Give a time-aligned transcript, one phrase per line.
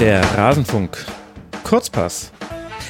[0.00, 1.06] Der Rasenfunk.
[1.62, 2.32] Kurzpass.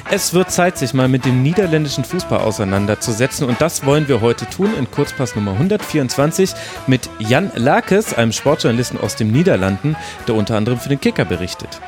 [0.09, 4.47] Es wird Zeit, sich mal mit dem niederländischen Fußball auseinanderzusetzen und das wollen wir heute
[4.47, 6.53] tun in Kurzpass Nummer 124
[6.87, 9.95] mit Jan Lakes, einem Sportjournalisten aus den Niederlanden,
[10.27, 11.79] der unter anderem für den Kicker berichtet.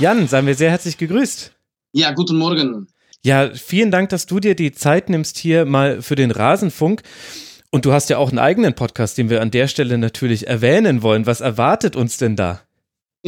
[0.00, 1.52] Jan, seien wir sehr herzlich gegrüßt.
[1.92, 2.88] Ja, guten Morgen.
[3.24, 7.02] Ja, vielen Dank, dass du dir die Zeit nimmst hier mal für den Rasenfunk.
[7.70, 11.02] Und du hast ja auch einen eigenen Podcast, den wir an der Stelle natürlich erwähnen
[11.02, 11.26] wollen.
[11.26, 12.62] Was erwartet uns denn da?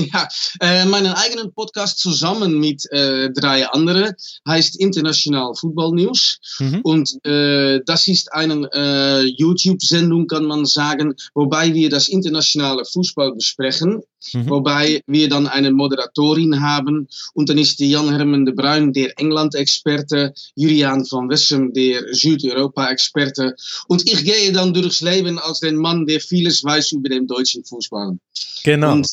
[0.13, 0.29] Ja,
[0.61, 4.15] äh, meinen eigenen Podcast zusammen mit äh, drei anderen
[4.47, 6.39] heißt International Football News.
[6.59, 6.81] Mhm.
[6.83, 13.33] Und äh, das ist eine äh, YouTube-Sendung, kann man sagen, wobei wir das internationale Fußball
[13.35, 14.03] besprechen.
[14.35, 14.51] Mhm.
[14.51, 20.35] Wobei wir dann eine Moderatorin haben und dann ist Jan Herman de Bruin der England-Experte,
[20.57, 23.55] Julian van Wessem der Südeuropa-Experte
[23.89, 27.65] und ich gehe dann durchs Leben als der Mann, der vieles weiß über den deutschen
[27.65, 28.19] Fußball.
[28.65, 28.93] Genau.
[28.93, 29.09] Und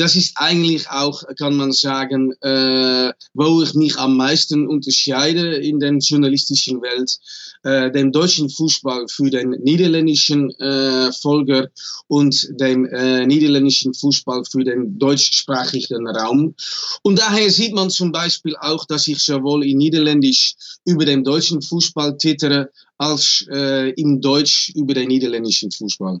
[0.00, 5.78] das ist eigentlich auch, kann man sagen, äh, wo ich mich am meisten unterscheide in
[5.78, 7.18] der journalistischen Welt,
[7.64, 11.68] äh, dem deutschen Fußball für den niederländischen äh, Folger
[12.08, 16.54] und dem äh, niederländischen Fußball für den deutschsprachigen Raum.
[17.02, 20.54] Und daher sieht man zum Beispiel auch, dass ich sowohl in Niederländisch
[20.86, 26.20] über den deutschen Fußball tittere, als äh, in Deutsch über den niederländischen Fußball.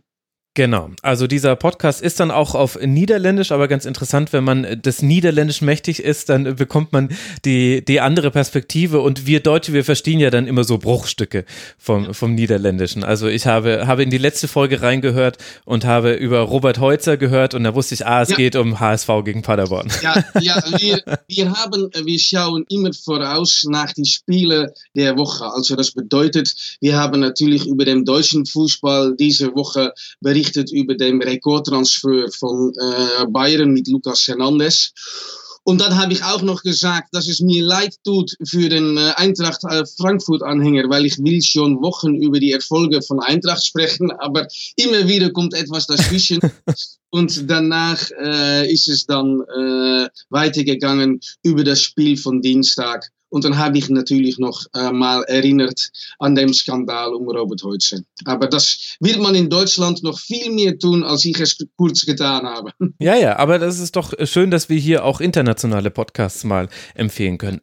[0.54, 0.90] Genau.
[1.02, 5.60] Also dieser Podcast ist dann auch auf Niederländisch, aber ganz interessant, wenn man des Niederländisch
[5.60, 7.08] mächtig ist, dann bekommt man
[7.44, 11.44] die, die andere Perspektive und wir Deutsche, wir verstehen ja dann immer so Bruchstücke
[11.78, 13.04] vom, vom Niederländischen.
[13.04, 17.54] Also ich habe, habe in die letzte Folge reingehört und habe über Robert Heutzer gehört
[17.54, 18.36] und da wusste ich, ah, es ja.
[18.36, 19.86] geht um HSV gegen Paderborn.
[20.02, 25.44] Ja, ja wir, wir haben, wir schauen immer voraus nach die Spiele der Woche.
[25.44, 30.94] Also das bedeutet, wir haben natürlich über den deutschen Fußball diese Woche berichtet berichtet über
[30.94, 34.92] den Rekordtransfer von äh, Bayern mit Lucas Hernandez.
[35.64, 39.12] Und dann habe ich auch noch gesagt, dass es mir leid tut für den äh,
[39.16, 44.48] Eintracht äh, Frankfurt-Anhänger, weil ich will schon Wochen über die Erfolge von Eintracht sprechen, aber
[44.76, 46.40] immer wieder kommt etwas dazwischen.
[47.10, 53.10] Und danach äh, ist es dann äh, weitergegangen über das Spiel von Dienstag.
[53.30, 58.04] Und dann habe ich natürlich noch äh, mal erinnert an den Skandal um Robert Heutze.
[58.24, 62.44] Aber das wird man in Deutschland noch viel mehr tun, als ich es kurz getan
[62.44, 62.72] habe.
[62.98, 67.38] Ja, ja, aber das ist doch schön, dass wir hier auch internationale Podcasts mal empfehlen
[67.38, 67.60] können.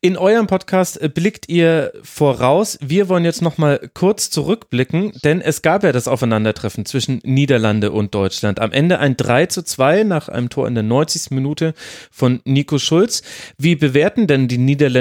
[0.00, 2.78] In eurem Podcast äh, blickt ihr voraus.
[2.80, 7.90] Wir wollen jetzt noch mal kurz zurückblicken, denn es gab ja das Aufeinandertreffen zwischen Niederlande
[7.90, 8.60] und Deutschland.
[8.60, 11.30] Am Ende ein 3 zu 2 nach einem Tor in der 90.
[11.32, 11.74] Minute
[12.10, 13.22] von Nico Schulz.
[13.58, 14.58] Wie bewerten denn die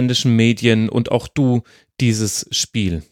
[0.08, 1.64] niederländischen Medien und auch du
[2.00, 3.04] dieses Spiel?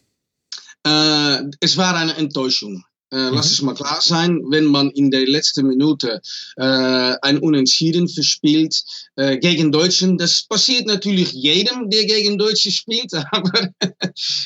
[0.86, 2.84] Äh, es war eine Enttäuschung.
[3.12, 3.52] Äh, lass mhm.
[3.52, 6.20] es mal klar sein, wenn man in der letzten Minute
[6.56, 8.82] äh, ein Unentschieden verspielt
[9.14, 13.68] äh, gegen Deutschen, das passiert natürlich jedem, der gegen Deutsche spielt, aber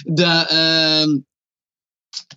[0.05, 1.25] da, ähm,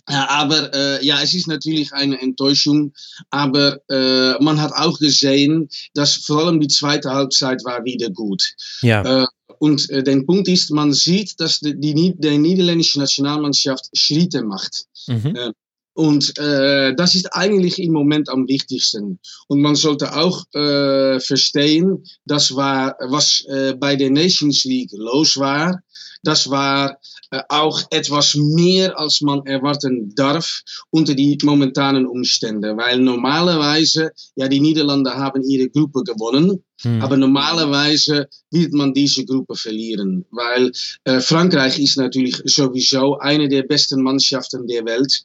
[0.08, 2.92] ja, aber äh, ja, es ist natürlich eine Enttäuschung.
[3.30, 8.42] Aber äh, man hat auch gesehen, dass vor allem die zweite Halbzeit war wieder gut.
[8.82, 9.26] Ja.
[9.64, 14.84] Und äh, der Punkt ist, man sieht, dass die, die, die niederländische Nationalmannschaft Schritte macht.
[15.06, 15.34] Mhm.
[15.34, 15.52] Äh,
[15.94, 19.18] und äh, das ist eigentlich im Moment am wichtigsten.
[19.48, 25.38] Und man sollte auch äh, verstehen, das war, was äh, bei der Nations League los
[25.38, 25.80] war,
[26.22, 26.98] das war
[27.30, 32.76] äh, auch etwas mehr, als man erwarten darf unter die momentanen Umstände.
[32.76, 36.62] Weil normalerweise, ja, die Niederlande haben ihre Gruppe gewonnen.
[36.82, 37.02] Hm.
[37.02, 40.72] Aber normalerweise wird man diese Gruppe verlieren, weil
[41.04, 45.22] äh, Frankreich ist natürlich sowieso eine der besten Mannschaften der Welt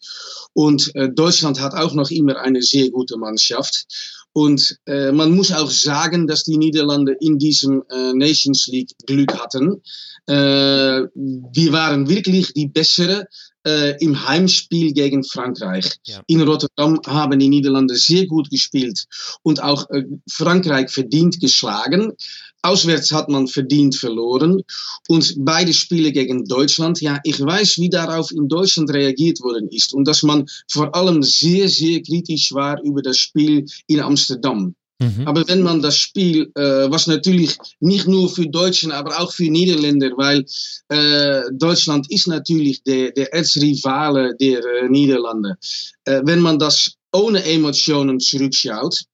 [0.53, 3.85] und äh, Deutschland hat auch noch immer eine sehr gute Mannschaft.
[4.31, 9.33] Und äh, man muss auch sagen, dass die Niederlande in diesem äh, Nations League Glück
[9.33, 9.81] hatten.
[10.27, 13.25] Äh, wir waren wirklich die bessere
[13.66, 15.97] äh, im Heimspiel gegen Frankreich.
[16.06, 16.22] Ja.
[16.28, 19.06] In Rotterdam haben die Niederlande sehr gut gespielt
[19.44, 22.14] und auch äh, Frankreich verdient geschlagen.
[22.61, 24.61] Auswärts hat man verdient verloren.
[25.08, 29.94] Und beide Spiele gegen Deutschland, ja, ich weiß, wie darauf in Deutschland reagiert worden ist.
[29.94, 34.76] Und dass man vor allem sehr, sehr kritisch war über das Spiel in Amsterdam.
[34.99, 35.28] Mhm.
[35.28, 39.49] Aber wenn man das Spiel, äh, was natürlich nicht nur für Deutschen, aber auch für
[39.49, 40.46] Niederländer, weil
[40.90, 45.57] äh, Deutschland ist natürlich der, der Erzrivale der äh, Niederlande.
[46.03, 49.05] Äh, wenn man das ohne Emotionen zurückschaut,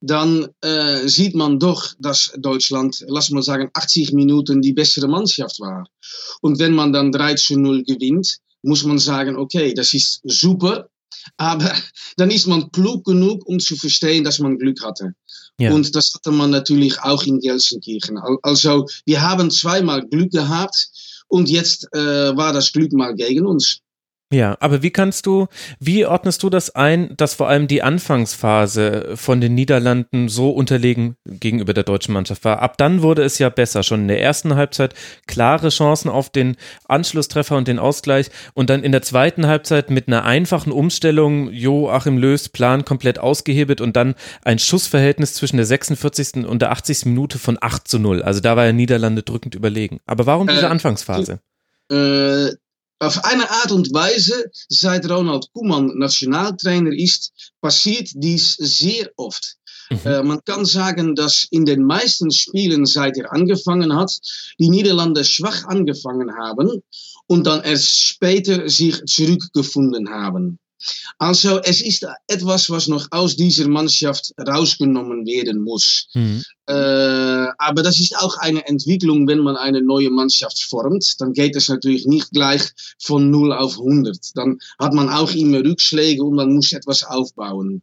[0.00, 5.60] dann äh, sieht man doch, dass Deutschland, lass mal sagen, 80 Minuten die bessere Mannschaft
[5.60, 5.86] war.
[6.40, 10.88] Und wenn man dann 3 zu 0 gewinnt, muss man sagen, okay, das ist super.
[11.36, 11.72] Aber
[12.16, 15.14] dann ist man klug genug, um zu verstehen, dass man Glück hatte.
[15.58, 15.72] Ja.
[15.72, 18.18] Und das hatte man natürlich auch in Gelsenkirchen.
[18.42, 20.88] Also wir haben zweimal Glück gehabt
[21.28, 23.80] und jetzt äh, war das Glück mal gegen uns.
[24.32, 25.46] Ja, aber wie kannst du,
[25.78, 31.16] wie ordnest du das ein, dass vor allem die Anfangsphase von den Niederlanden so unterlegen
[31.24, 32.60] gegenüber der deutschen Mannschaft war?
[32.60, 33.82] Ab dann wurde es ja besser.
[33.82, 34.94] Schon in der ersten Halbzeit
[35.26, 36.56] klare Chancen auf den
[36.88, 42.18] Anschlusstreffer und den Ausgleich und dann in der zweiten Halbzeit mit einer einfachen Umstellung Joachim
[42.18, 46.44] Löws Plan komplett ausgehebelt und dann ein Schussverhältnis zwischen der 46.
[46.46, 47.06] und der 80.
[47.06, 48.22] Minute von 8 zu 0.
[48.22, 50.00] Also da war ja Niederlande drückend überlegen.
[50.06, 51.40] Aber warum diese äh, Anfangsphase?
[51.90, 52.50] Äh,
[52.98, 59.56] auf eine Art und Weise, seit Ronald Koeman Nationaltrainer ist, passiert dies sehr oft.
[59.90, 59.98] Mhm.
[60.04, 64.12] Äh, man kann sagen, dass in den meisten Spielen, seit er angefangen hat,
[64.58, 66.82] die Niederlande schwach angefangen haben
[67.26, 70.58] und dann erst später sich zurückgefunden haben.
[71.18, 76.08] Also es ist etwas, was noch aus dieser Mannschaft rausgenommen werden muss.
[76.14, 76.42] Mhm.
[76.66, 81.16] Äh, aber das ist auch eine Entwicklung, wenn man eine neue Mannschaft formt.
[81.18, 82.62] Dann geht es natürlich nicht gleich
[82.98, 84.16] von 0 auf 100.
[84.34, 87.82] Dann hat man auch immer Rückschläge und man muss etwas aufbauen.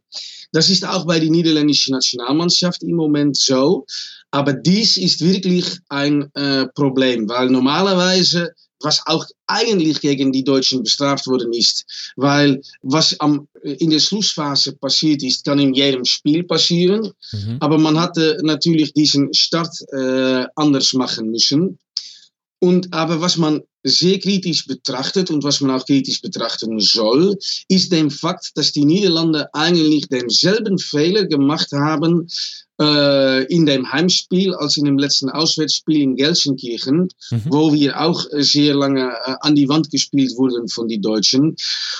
[0.52, 3.86] Das ist auch bei der niederländischen Nationalmannschaft im Moment so.
[4.30, 10.82] Aber dies ist wirklich ein äh, Problem, weil normalerweise was auch eigentlich gegen die Deutschen
[10.82, 11.84] bestraft worden ist.
[12.16, 17.12] Weil was am, in der Schlussphase passiert ist, kann in jedem Spiel passieren.
[17.32, 17.56] Mhm.
[17.60, 21.78] Aber man hatte natürlich diesen Start äh, anders machen müssen.
[22.58, 27.36] Und aber was man sehr kritisch betrachtet und was man auch kritisch betrachten soll,
[27.68, 32.28] ist dem Fakt, dass die Niederlande eigentlich denselben Fehler gemacht haben
[32.82, 37.42] äh, in dem Heimspiel als in dem letzten Auswärtsspiel in Gelsenkirchen, mhm.
[37.48, 41.56] wo wir auch sehr lange äh, an die Wand gespielt wurden von den Deutschen.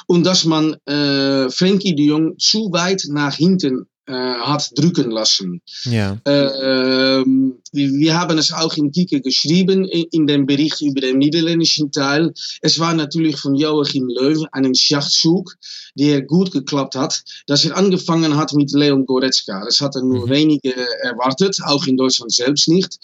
[0.07, 5.63] Und dass man äh, Frankie de Jong zu weit nach hinten äh, hat drücken lassen.
[5.85, 6.19] Ja.
[6.25, 7.25] Äh,
[7.73, 12.33] wir haben es auch im Kicker geschrieben, in dem Bericht über den niederländischen Teil.
[12.61, 15.55] Es war natürlich von Joachim Löw einen Schachzug,
[15.95, 19.65] der gut geklappt hat, dass er angefangen hat mit Leon Goretzka.
[19.65, 20.31] Das hatten nur mhm.
[20.31, 22.99] wenige erwartet, auch in Deutschland selbst nicht.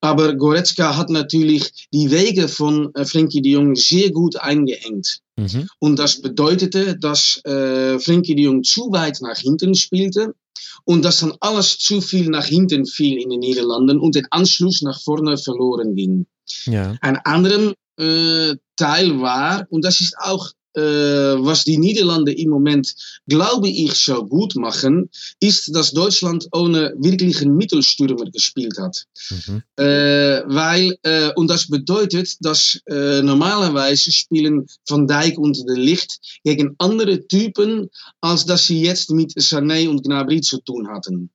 [0.00, 5.20] Aber Goretzka hat natürlich die Wege von äh, Frenkie de Jong sehr gut eingeengt.
[5.40, 5.68] Mhm.
[5.78, 10.34] Und das bedeutete, dass äh, Frenkie de Jong zu weit nach hinten spielte
[10.84, 14.82] und dass dann alles zu viel nach hinten fiel in den Niederlanden und der Anschluss
[14.82, 16.26] nach vorne verloren ging.
[16.66, 16.96] Ja.
[17.00, 22.94] Ein anderer äh, Teil war, und das ist auch äh, was die Niederlande im Moment,
[23.26, 29.04] glaube ich, so gut machen, ist, dass Deutschland ohne wirklichen Mittelstürmer gespielt hat.
[29.30, 29.62] Mhm.
[29.76, 36.74] Äh, weil, äh, und das bedeutet, dass normalerweise spielen Van Dijk und De Licht gegen
[36.78, 37.88] andere Typen,
[38.20, 41.30] als dass sie jetzt mit Sané und Gnabry zu tun hatten.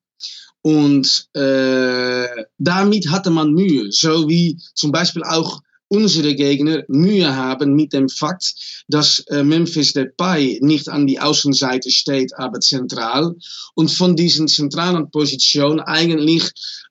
[0.62, 5.62] Und äh, damit hatte man Mühe, so wie zum Beispiel auch
[5.96, 8.54] unsere Gegner Mühe haben mit dem Fakt,
[8.88, 13.36] dass äh, Memphis Depay nicht an die Außenseite steht, aber zentral
[13.76, 16.44] und von diesen zentralen Position eigentlich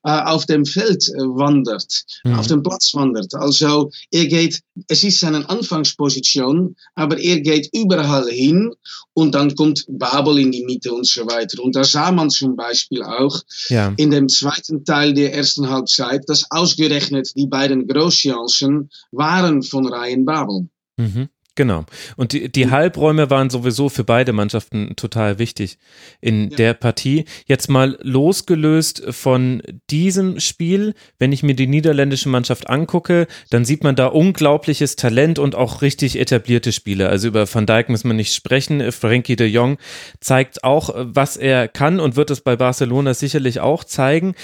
[0.03, 2.35] äh, auf dem Feld äh, wandert, mhm.
[2.35, 3.33] auf dem Platz wandert.
[3.35, 8.71] Also er geht, es ist seine Anfangsposition, aber er geht überall hin
[9.13, 11.63] und dann kommt Babel in die Mitte und so weiter.
[11.63, 13.93] Und da sah man zum Beispiel auch ja.
[13.97, 20.25] in dem zweiten Teil der ersten Halbzeit, dass ausgerechnet die beiden Großchancen waren von Ryan
[20.25, 20.69] Babel.
[20.97, 21.29] Mhm.
[21.55, 21.85] Genau.
[22.17, 25.77] Und die, die Halbräume waren sowieso für beide Mannschaften total wichtig
[26.19, 26.57] in ja.
[26.57, 27.23] der Partie.
[27.45, 33.85] Jetzt mal losgelöst von diesem Spiel, wenn ich mir die niederländische Mannschaft angucke, dann sieht
[33.85, 37.07] man da unglaubliches Talent und auch richtig etablierte Spieler.
[37.07, 38.91] Also über Van Dijk muss man nicht sprechen.
[38.91, 39.77] Frankie de Jong
[40.19, 44.35] zeigt auch, was er kann und wird es bei Barcelona sicherlich auch zeigen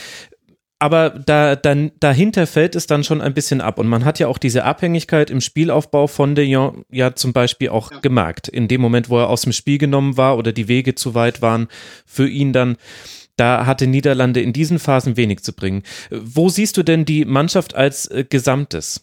[0.81, 3.77] aber da, dann, dahinter fällt es dann schon ein bisschen ab.
[3.77, 7.69] Und man hat ja auch diese Abhängigkeit im Spielaufbau von De Jong ja zum Beispiel
[7.69, 7.99] auch ja.
[7.99, 8.47] gemerkt.
[8.47, 11.43] In dem Moment, wo er aus dem Spiel genommen war oder die Wege zu weit
[11.43, 11.67] waren
[12.07, 12.77] für ihn dann,
[13.35, 15.83] da hatte Niederlande in diesen Phasen wenig zu bringen.
[16.09, 19.01] Wo siehst du denn die Mannschaft als äh, Gesamtes?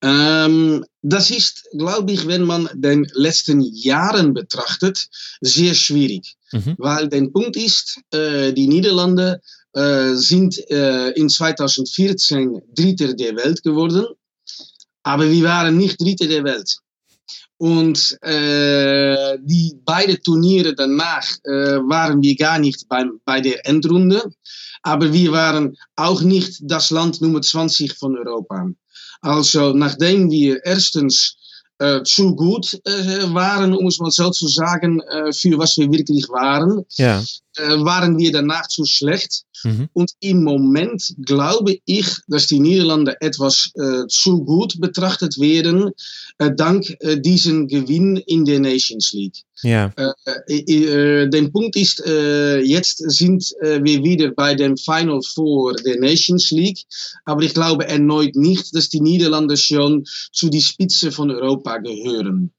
[0.00, 5.10] Ähm, das ist, glaube ich, wenn man den letzten Jahren betrachtet,
[5.42, 6.36] sehr schwierig.
[6.52, 6.76] Mhm.
[6.78, 9.42] Weil der Punkt ist, äh, die Niederlande
[9.74, 14.06] äh, sind äh, in 2014 Dritter der Welt geworden,
[15.02, 16.78] aber wir waren nicht Dritter der Welt.
[17.56, 24.22] Und äh, die beiden Turniere danach waren wir gar nicht beim, bei der Endrunde,
[24.82, 28.68] aber wir waren auch nicht das Land Nummer 20 von Europa.
[29.22, 31.36] Also nachdem wir erstens
[31.78, 35.90] äh, zu gut äh, waren, um es mal so zu sagen, äh, für was wir
[35.90, 37.22] wirklich waren, ja.
[37.56, 39.44] Äh, waren wir danach zu schlecht.
[39.62, 39.88] Mhm.
[39.92, 45.92] Und im Moment glaube ich, dass die Niederlande etwas äh, zu gut betrachtet werden,
[46.38, 46.84] äh, dank
[47.18, 49.44] diesen Gewinn in der Nations League.
[49.62, 49.92] Ja.
[49.96, 56.80] der Punkt ist, jetzt sind wir wieder bei dem Final Four der Nations League,
[57.24, 62.52] aber ich glaube erneut nicht, dass die Niederlande schon zu die Spitze von Europa gehören.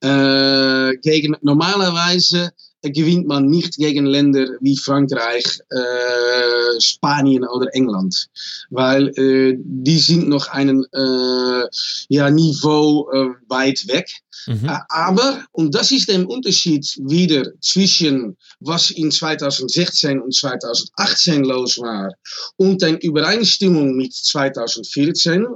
[0.00, 8.28] Äh, gegen, normalerweise gewinnt man nicht gegen Länder wie Frankreich, äh, Spanien oder England,
[8.70, 11.66] weil äh, die sind noch einen äh,
[12.08, 14.08] ja, Niveau äh, weit weg.
[14.46, 14.68] Mhm.
[14.68, 21.78] Äh, aber, und das ist der Unterschied wieder zwischen was in 2016 und 2018 los
[21.78, 22.12] war
[22.56, 25.46] und der Übereinstimmung mit 2014,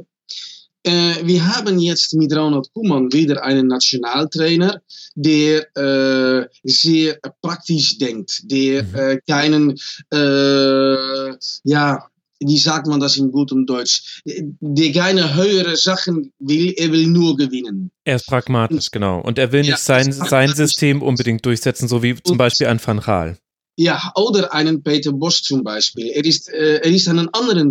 [0.85, 4.81] äh, wir haben jetzt mit Ronald Koeman wieder einen Nationaltrainer,
[5.15, 8.95] der äh, sehr praktisch denkt, der mhm.
[8.95, 9.79] äh, keinen,
[10.13, 12.07] äh, ja,
[12.41, 17.37] wie sagt man das in gutem Deutsch, der keine höhere Sachen will, er will nur
[17.37, 17.91] gewinnen.
[18.05, 19.21] Er ist pragmatisch, genau.
[19.21, 22.81] Und er will nicht ja, sein, sein System unbedingt durchsetzen, so wie zum Beispiel ein
[22.85, 23.39] Van Gaal.
[23.77, 26.07] Ja, oder einen Peter Bosch zum Beispiel.
[26.09, 27.07] Er ist, äh, er ist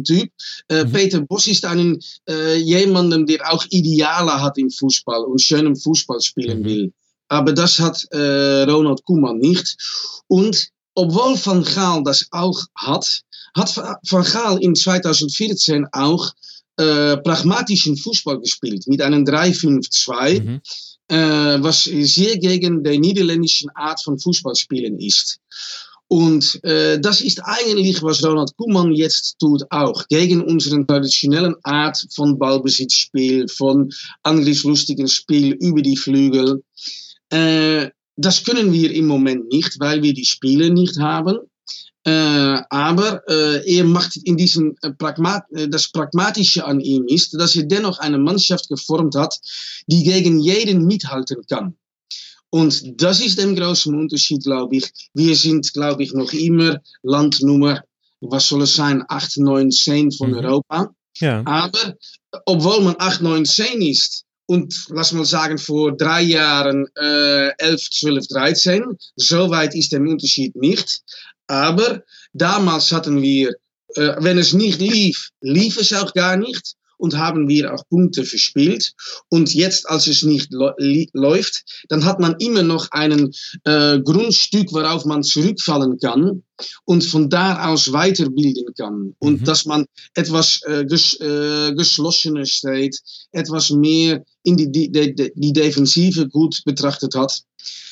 [0.04, 0.32] Typ.
[0.68, 0.92] Äh, mhm.
[0.92, 6.20] Peter Bosch ist ein äh, jemandem, der auch Ideale hat im Fußball und schönen Fußball
[6.20, 6.66] spielen mhm.
[6.66, 6.94] will.
[7.30, 9.78] Aber das hat äh, Ronald Koeman nicht.
[10.28, 13.22] Und obwohl Van Gaal das auch hat,
[13.56, 16.34] hat Van Gaal in 2014 auch
[16.78, 20.42] äh, pragmatischen Fußball gespielt mit einem 3-5-2.
[20.42, 20.62] Mhm.
[21.10, 25.40] Äh, was sehr gegen die niederländische Art von Fußballspielen ist.
[26.14, 32.06] Und äh, das ist eigentlich, was Ronald Koeman jetzt tut, auch gegen unseren traditionellen Art
[32.14, 33.92] von Ballbesitzspiel, von
[34.22, 36.62] angriffslustigen Spiel über die Flügel.
[37.32, 41.40] Äh, das können wir im Moment nicht, weil wir die Spiele nicht haben.
[42.06, 47.34] Äh, aber äh, er macht in diesem äh, Pragmat äh, das Pragmatische an ihm ist,
[47.40, 49.40] dass er dennoch eine Mannschaft geformt hat,
[49.88, 51.76] die gegen jeden mithalten kann.
[52.54, 54.86] Und das ist der große Unterschied, glaube ich.
[55.16, 57.84] Wir sind, glaube ich, noch immer Landnummer,
[58.22, 60.38] was soll es sein, 8, 9, 10 von mhm.
[60.38, 60.94] Europa.
[61.18, 61.42] Ja.
[61.48, 61.96] Aber
[62.46, 67.90] obwohl man 8, 9, 10 ist, und lass mal sagen, vor drei Jahren äh, 11,
[67.90, 68.84] 12, 13,
[69.16, 71.02] so weit ist der Unterschied nicht.
[71.48, 73.50] Aber damals hatten wir,
[73.96, 78.24] äh, wenn es nicht lief, lief es auch gar nicht und haben wir auch Punkte
[78.24, 78.94] verspielt.
[79.28, 83.34] Und jetzt, als es nicht läuft, dann hat man immer noch einen
[83.66, 86.44] äh, Grundstück, worauf man zurückfallen kann
[86.86, 89.16] und von da aus weiterbilden kann.
[89.20, 89.44] Und mhm.
[89.44, 92.98] dass man etwas äh, ges äh, geschlossener steht,
[93.34, 97.42] etwas mehr in die, die, die, die Defensive gut betrachtet hat.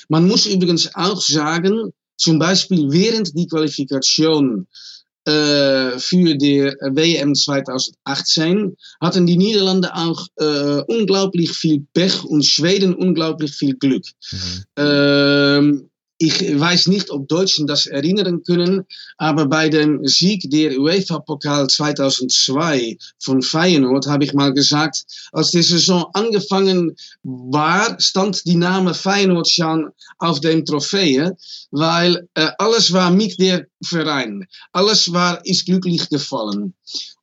[0.08, 4.68] Man muss übrigens auch sagen, zum Beispiel während die Qualifikation
[5.24, 13.52] für die WM 2018 hatten die Niederlande auch äh, unglaublich viel Pech und Schweden unglaublich
[13.52, 14.06] viel Glück.
[14.78, 15.91] Mhm.
[16.24, 18.86] Ich weiß nicht, ob Deutschen das erinnern können,
[19.18, 25.64] aber bei dem Sieg der UEFA-Pokal 2002 von Feyenoord habe ich mal gesagt, als die
[25.64, 31.36] Saison angefangen war, stand die Name Feyenoord schon auf dem Trophäe,
[31.72, 34.46] weil äh, alles war mit der Verein.
[34.74, 36.76] Alles war, ist glücklich gefallen.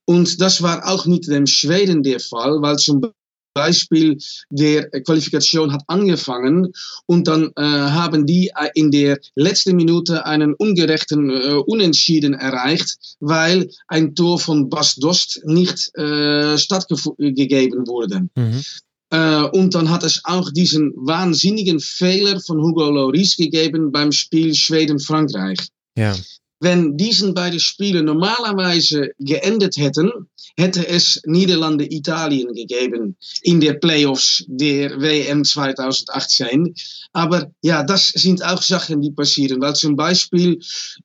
[0.06, 3.12] Und das war auch mit dem Schweden der Fall, weil zum
[3.54, 4.18] Beispiel
[4.50, 6.72] der Qualifikation hat angefangen
[7.06, 12.98] und dann äh, haben die äh, in der letzten Minute einen ungerechten äh, Unentschieden erreicht,
[13.20, 18.28] weil ein Tor von Bas Dost nicht äh, stattgegeben wurde.
[18.34, 18.62] Mhm.
[19.10, 24.54] Uh, und dann hat es auch diesen wahnsinnigen Fehler von Hugo Lloris gegeben beim Spiel
[24.54, 25.58] Schweden-Frankreich.
[25.96, 26.14] Ja.
[26.60, 30.10] Wenn diesen beiden Spiele normalerweise geendet hätten,
[30.56, 36.74] hätte es Niederlande-Italien gegeben in der Playoffs der WM 2018.
[37.12, 39.60] Aber ja, das sind auch Sachen, die passieren.
[39.60, 40.58] Weil zum Beispiel,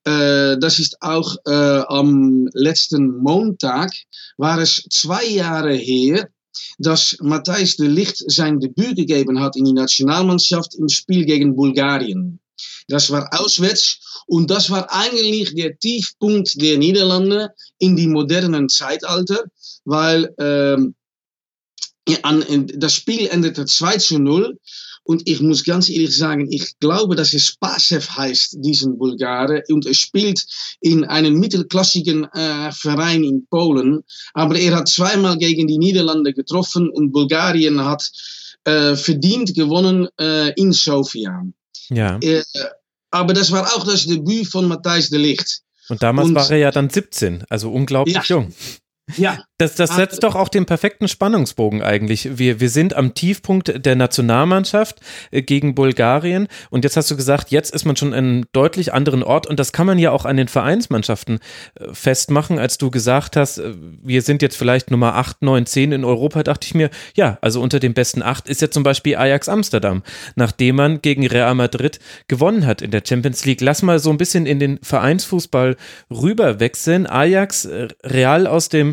[0.06, 3.92] äh, das ist auch äh, am letzten Montag,
[4.38, 6.30] war es zwei Jahre her,
[6.80, 12.40] dass Matthijs de Licht sein Debüt gegeben hat in die Nationalmannschaft im Spiel gegen Bulgarien.
[12.88, 19.44] Das war auswärts und das war eigentlich der Tiefpunkt der Niederlande in die modernen Zeitalter,
[19.86, 20.96] weil ähm,
[22.06, 24.58] das Spiel endete 2 zu 0
[25.04, 29.62] und ich muss ganz ehrlich sagen, ich glaube, dass es Spasev heißt, diesen Bulgaren.
[29.70, 30.46] Und er spielt
[30.80, 34.04] in einem mittelklassigen äh, Verein in Polen.
[34.34, 38.10] Aber er hat zweimal gegen die Niederlande getroffen und Bulgarien hat
[38.64, 41.46] äh, verdient gewonnen äh, in Sofia.
[41.90, 42.18] Ja.
[42.22, 42.44] Äh,
[43.12, 45.62] aber das war auch das Debüt von Matthijs de Licht.
[45.90, 48.24] Und damals und, war er ja dann 17, also unglaublich ja.
[48.26, 48.54] jung.
[49.18, 49.40] Ja.
[49.58, 52.38] Das, das setzt doch auch den perfekten Spannungsbogen eigentlich.
[52.38, 55.00] Wir, wir sind am Tiefpunkt der Nationalmannschaft
[55.32, 58.94] äh, gegen Bulgarien und jetzt hast du gesagt, jetzt ist man schon an einem deutlich
[58.94, 61.40] anderen Ort und das kann man ja auch an den Vereinsmannschaften
[61.76, 62.60] äh, festmachen.
[62.60, 66.44] Als du gesagt hast, äh, wir sind jetzt vielleicht Nummer 8, 9, 10 in Europa,
[66.44, 70.04] dachte ich mir, ja, also unter den besten 8 ist ja zum Beispiel Ajax Amsterdam,
[70.36, 73.62] nachdem man gegen Real Madrid gewonnen hat in der Champions League.
[73.62, 75.78] Lass mal so ein bisschen in den Vereinsfußball
[76.10, 77.06] rüberwechseln.
[77.06, 77.68] Ajax,
[78.04, 78.93] Real aus dem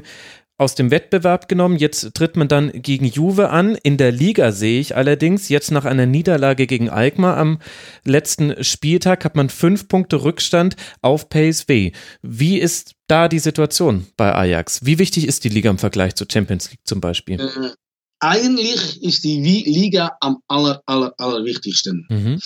[0.61, 1.77] aus dem Wettbewerb genommen.
[1.79, 3.77] Jetzt tritt man dann gegen Juve an.
[3.77, 7.61] In der Liga sehe ich allerdings, jetzt nach einer Niederlage gegen Alkmaar am
[8.05, 11.93] letzten Spieltag hat man fünf Punkte Rückstand auf PSV.
[12.21, 14.85] Wie ist da die Situation bei Ajax?
[14.85, 17.41] Wie wichtig ist die Liga im Vergleich zur Champions League zum Beispiel?
[17.41, 17.71] Äh,
[18.19, 22.07] eigentlich ist die Liga am aller, aller, allerwichtigsten.
[22.11, 22.39] Mhm.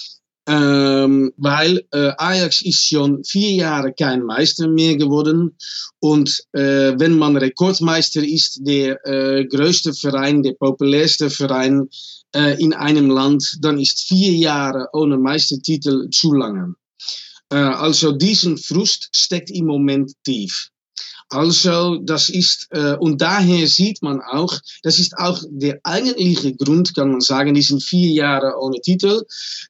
[0.47, 5.57] Ähm, weil äh, Ajax ist schon vier Jahre kein Meister mehr geworden.
[6.01, 11.89] Und äh, wenn man Rekordmeister ist, der äh, größte Verein, der populärste Verein
[12.35, 16.75] äh, in einem Land, dann ist vier Jahre ohne Meistertitel zu lange.
[17.51, 20.71] Äh, also diesen Frust steckt im Moment tief.
[21.29, 24.53] Also, das ist, äh, und daher sieht man auch,
[24.83, 29.23] das ist auch der eigentliche Grund, kann man sagen, diesen vier Jahre ohne Titel,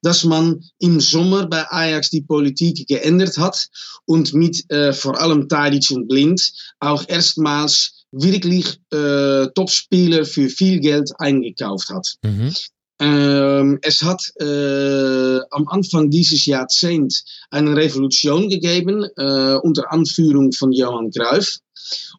[0.02, 3.68] dass man im Sommer bei Ajax die Politik geändert hat
[4.04, 10.80] und mit äh, vor allem Tadic und Blind auch erstmals wirklich äh, Topspieler für viel
[10.80, 12.14] Geld eingekauft hat.
[12.22, 12.52] Mhm.
[13.00, 20.72] Ähm, es hat äh, am Anfang dieses Jahrzehnts eine Revolution gegeben, äh, unter Anführung von
[20.72, 21.58] Johann Cruyff.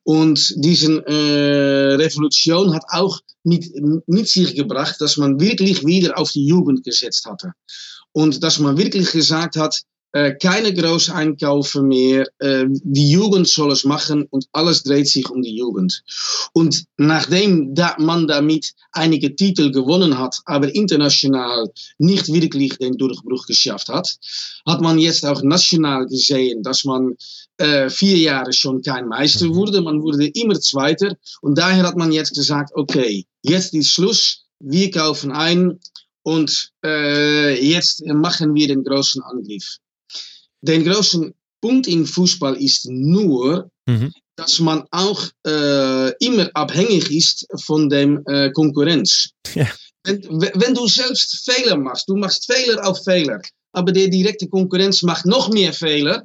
[0.04, 3.72] Und diese äh, Revolution hat auch mit,
[4.08, 7.54] mit sich gebracht, dass man wirklich wieder auf die Jugend gesetzt hatte.
[8.12, 9.82] Und dass man wirklich gesagt hat,
[10.40, 12.26] keine Großeinkäufe mehr.
[12.40, 16.04] Äh, die Jugend soll es machen und alles dreht sich um die Jugend.
[16.54, 23.90] Und nachdem man damit einige Titel gewonnen hat, aber international nicht wirklich den Durchbruch geschafft
[23.90, 24.16] hat,
[24.66, 27.16] hat man jetzt auch national gesehen, dass man
[27.58, 29.56] äh, vier Jahre schon kein Meister mhm.
[29.56, 29.82] wurde.
[29.82, 31.18] Man wurde immer Zweiter.
[31.42, 34.46] Und daher hat man jetzt gesagt, okay, jetzt ist Schluss.
[34.60, 35.78] Wir kaufen ein
[36.24, 39.80] und äh, jetzt machen wir den großen Angriff
[40.66, 44.12] den großen Punkt im Fußball ist nur, mhm.
[44.36, 49.30] dass man auch äh, immer abhängig ist von dem äh, Konkurrenz.
[49.54, 49.68] Ja.
[50.04, 55.02] Wenn, wenn, du selbst Fehler machst, du machst Fehler auf Fehler, aber der direkte Konkurrenz
[55.02, 56.24] macht noch mehr Fehler,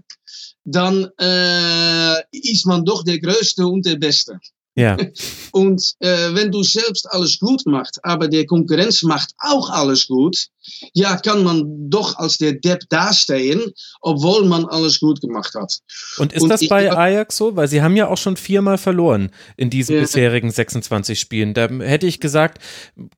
[0.64, 4.38] dann äh, ist man doch der Größte und der Beste.
[4.80, 4.96] Ja.
[5.52, 10.48] Und äh, wenn du selbst alles gut machst, aber der Konkurrenz macht auch alles gut,
[10.92, 15.78] ja, kann man doch als der Depp dastehen, obwohl man alles gut gemacht hat.
[16.18, 17.56] Und ist Und das bei Ajax so?
[17.56, 20.02] Weil sie haben ja auch schon viermal verloren in diesen ja.
[20.02, 21.54] bisherigen 26 Spielen.
[21.54, 22.62] Da hätte ich gesagt,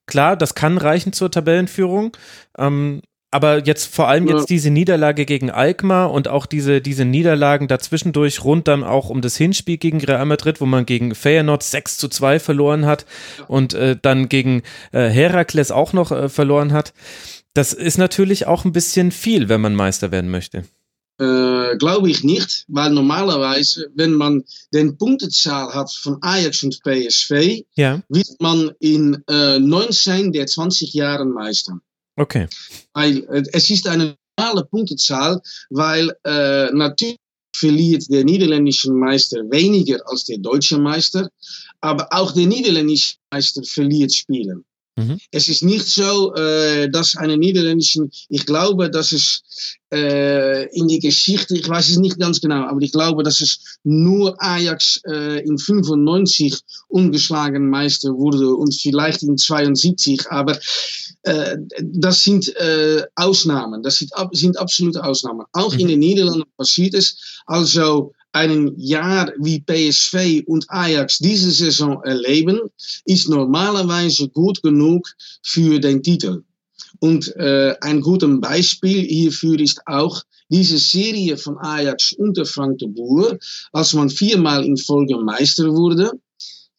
[0.06, 2.16] klar, das kann reichen zur Tabellenführung.
[2.58, 7.66] Ähm, aber jetzt vor allem jetzt diese Niederlage gegen Alkmaar und auch diese, diese Niederlagen
[7.66, 11.96] dazwischendurch rund dann auch um das Hinspiel gegen Real Madrid, wo man gegen Feyenoord 6
[11.96, 13.06] zu 2 verloren hat
[13.48, 16.92] und äh, dann gegen äh, Herakles auch noch äh, verloren hat.
[17.54, 20.64] Das ist natürlich auch ein bisschen viel, wenn man Meister werden möchte.
[21.18, 27.62] Äh, Glaube ich nicht, weil normalerweise, wenn man den Punktezahl hat von Ajax und PSV,
[27.76, 28.02] ja.
[28.10, 31.80] wird man in äh, 19 der 20 Jahren Meister.
[32.16, 32.48] Okay.
[32.94, 37.16] Weil, äh, es ist eine normale Punktezahl, weil äh, natürlich
[37.54, 41.28] verliert der niederländische Meister weniger als der deutsche Meister,
[41.80, 44.64] aber auch der niederländische Meister verliert Spielen.
[44.96, 45.18] Mhm.
[45.30, 49.42] Es ist nicht so, äh, dass eine niederländische, ich glaube, dass es
[49.90, 53.78] äh, in die Geschichte, ich weiß es nicht ganz genau, aber ich glaube, dass es
[53.84, 60.58] nur Ajax äh, in 95 ungeschlagen Meister wurde und vielleicht in 72, aber
[61.22, 65.46] äh, das sind äh, Ausnahmen, das sind, sind absolute Ausnahmen.
[65.52, 65.80] Auch mhm.
[65.80, 67.16] in den Niederlanden passiert es.
[67.46, 72.60] Also ein Jahr wie PSV und Ajax diese Saison erleben,
[73.04, 75.08] ist normalerweise gut genug
[75.42, 76.42] für den Titel.
[77.00, 82.88] Und äh, ein gutes Beispiel hierfür ist auch diese Serie von Ajax unter Frank de
[82.88, 83.38] Boer,
[83.72, 86.10] als man viermal in Folge Meister wurde.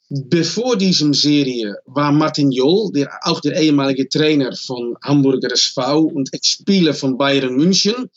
[0.10, 6.32] Bevor diesem Serie war Martin Jol, der, auch der ehemalige Trainer von Hamburger SV und
[6.34, 8.10] Ex-Spieler von Bayern München,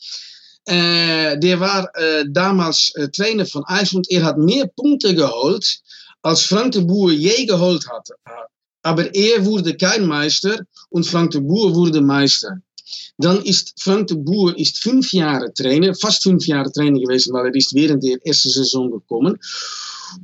[0.67, 5.79] äh, der war äh, damals äh, Trainer von Ajax und er hat mehr Punkte geholt,
[6.21, 8.09] als Frank de Boer je geholt hat.
[8.83, 12.61] aber er wurde kein Meister und Frank de Boer wurde Meister.
[13.17, 17.47] Dann ist Frank de Boer ist fünf Jahre Trainer, fast fünf Jahre Trainer gewesen, weil
[17.47, 19.37] er ist während der ersten Saison gekommen.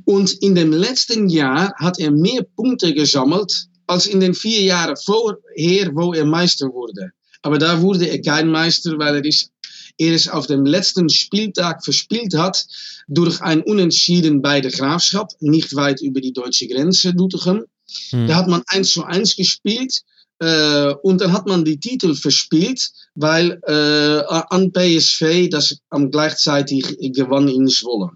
[0.04, 4.96] Und in dem letzten Jahr hat er mehr Punkte gesammelt als in den vier Jahren
[4.96, 7.10] vorher, wo er Meister wurde.
[7.42, 9.50] Aber da wurde er kein Meister, weil er ist
[9.98, 12.66] er es auf dem letzten Spieltag verspielt hat
[13.08, 17.64] durch ein Unentschieden bei der Graafschap, nicht weit über die deutsche Grenze, Doetinchem.
[18.10, 18.26] Hm.
[18.26, 20.02] Da hat man 1 zu 1 gespielt
[20.40, 26.84] äh, und dann hat man die Titel verspielt, weil äh, an PSV das am gleichzeitig
[27.12, 28.10] gewann in Zwolle.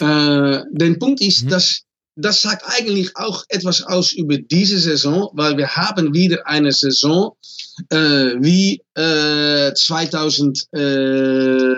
[0.00, 1.48] Äh, der Punkt ist, hm.
[1.48, 1.82] dass
[2.20, 7.36] das sagt eigentlich auch etwas aus über diese Saison, weil wir haben wieder eine Saison
[7.90, 11.74] äh, wie äh, 2000, äh,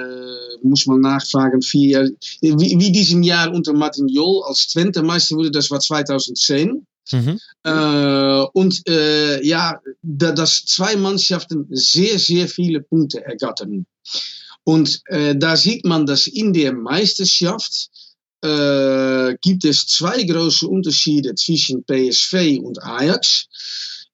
[0.63, 5.51] muss man nachfragen, vier, wie, wie diesem Jahr unter Martin Jol als Twente Meister wurde,
[5.51, 6.87] das war 2010.
[7.13, 7.39] Mhm.
[7.65, 13.85] Äh, und äh, ja, da, dass zwei Mannschaften sehr, sehr viele Punkte ergattern.
[14.65, 17.91] Und äh, da sieht man, dass in der Meisterschaft
[18.43, 23.49] äh, gibt es zwei große Unterschiede zwischen PSV und Ajax.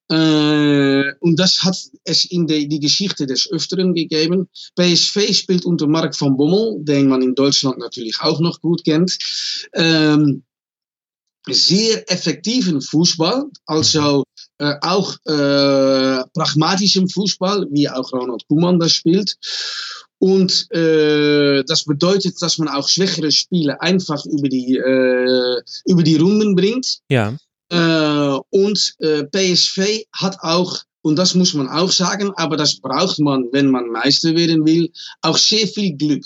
[0.09, 4.49] Äh, und das hat es in de, die Geschichte des Öfteren gegeben.
[4.77, 9.19] PSV spielt unter Mark van Bommel, den man in Deutschland natürlich auch noch gut kennt.
[9.75, 10.45] Ähm,
[11.49, 14.25] sehr effektiven Fußball, also
[14.59, 19.37] äh, auch äh, pragmatischem Fußball, wie auch Ronald Koeman das spielt.
[20.19, 26.17] Und äh, das bedeutet, dass man auch schwächere Spiele einfach über die, äh, über die
[26.17, 27.01] Runden bringt.
[27.11, 27.37] Ja.
[27.69, 33.19] Äh, und äh, PSV hat auch, und das muss man auch sagen, aber das braucht
[33.19, 36.25] man, wenn man Meister werden will, auch sehr viel Glück.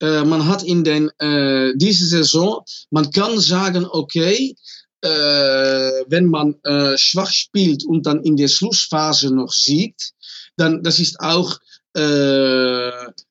[0.00, 4.54] Äh, man hat in den, äh, diese Saison, man kann sagen, okay,
[5.00, 10.12] äh, wenn man äh, schwach spielt und dann in der Schlussphase noch siegt,
[10.56, 11.58] dann das ist auch
[11.94, 12.90] äh,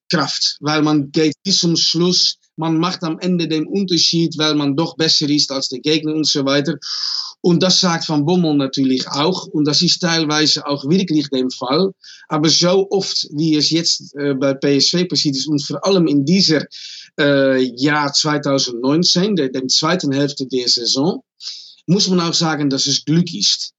[0.09, 4.75] Kraft, weil man geht bis zum Schluss, man macht am Ende den Unterschied, weil man
[4.75, 6.77] doch besser ist als der Gegner und so weiter.
[7.41, 9.47] Und das sagt Van Bommel natürlich auch.
[9.47, 11.91] Und das ist teilweise auch wirklich der Fall.
[12.29, 16.23] Aber so oft, wie es jetzt äh, bei PSV passiert ist, und vor allem in
[16.23, 16.65] dieser
[17.19, 21.21] äh, Jahr 2019, der, der zweiten Hälfte der Saison,
[21.85, 23.73] muss man auch sagen, dass es Glück ist.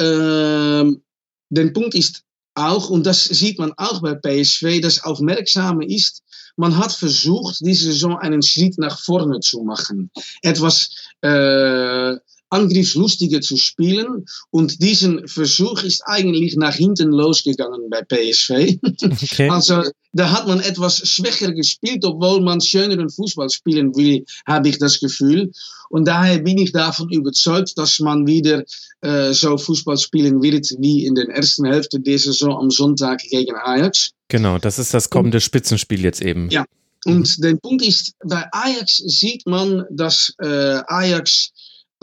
[0.00, 1.02] Ähm,
[1.50, 2.23] der Punkt ist
[2.54, 6.22] auch, und das sieht man auch bei PSV, das Aufmerksame ist,
[6.56, 10.10] man hat versucht, diese Saison einen Schritt nach vorne zu machen.
[10.42, 10.90] Etwas
[11.20, 12.14] äh,
[12.54, 14.26] angriffslustiger zu spielen.
[14.50, 18.78] Und diesen Versuch ist eigentlich nach hinten losgegangen bei PSV.
[19.02, 19.50] Okay.
[19.54, 24.78] Also da hat man etwas schwächer gespielt, obwohl man schöneren Fußball spielen will, habe ich
[24.78, 25.50] das Gefühl.
[25.90, 28.64] Und daher bin ich davon überzeugt, dass man wieder
[29.00, 33.54] äh, so Fußball spielen wird wie in der ersten Hälfte der Saison am Sonntag gegen
[33.56, 34.10] Ajax.
[34.28, 36.48] Genau, das ist das kommende Spitzenspiel jetzt eben.
[36.50, 36.64] Ja,
[37.04, 37.42] und mhm.
[37.42, 41.50] der Punkt ist, bei Ajax sieht man, dass äh, Ajax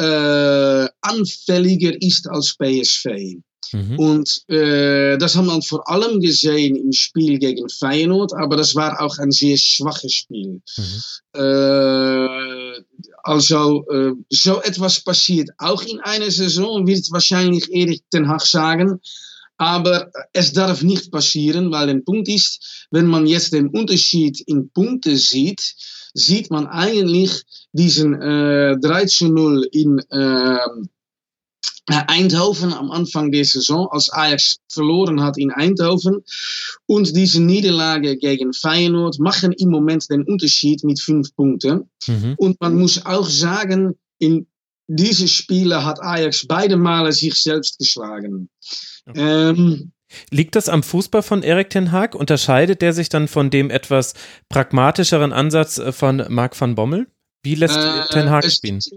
[0.01, 3.05] äh, anfälliger ist als PSV.
[3.73, 3.99] Mhm.
[3.99, 9.01] Und äh, das haben wir vor allem gesehen im Spiel gegen Feyenoord, aber das war
[9.01, 10.61] auch ein sehr schwaches Spiel.
[10.77, 11.41] Mhm.
[11.41, 12.81] Äh,
[13.23, 18.99] also, äh, so etwas passiert auch in einer Saison, wird wahrscheinlich Erik Ten Hag sagen.
[19.61, 24.71] Aber es darf nicht passieren, weil der Punkt ist, wenn man jetzt den Unterschied in
[24.71, 25.75] Punkte sieht,
[26.15, 30.57] sieht man eigentlich diesen äh, 3 zu 0 in äh,
[31.85, 36.23] Eindhoven am Anfang der Saison, als Ajax verloren hat in Eindhoven.
[36.87, 41.87] Und diese Niederlage gegen Feyenoord machen im Moment den Unterschied mit fünf Punkten.
[42.07, 42.33] Mhm.
[42.37, 44.47] Und man muss auch sagen, in
[44.95, 48.49] diese Spiele hat Ajax beide Male sich selbst geschlagen.
[49.07, 49.49] Okay.
[49.49, 49.91] Ähm,
[50.29, 52.15] Liegt das am Fußball von Erik Ten Haag?
[52.15, 54.13] Unterscheidet der sich dann von dem etwas
[54.49, 57.07] pragmatischeren Ansatz äh, von Marc van Bommel?
[57.43, 58.77] Wie lässt äh, Ten Haag spielen?
[58.77, 58.91] es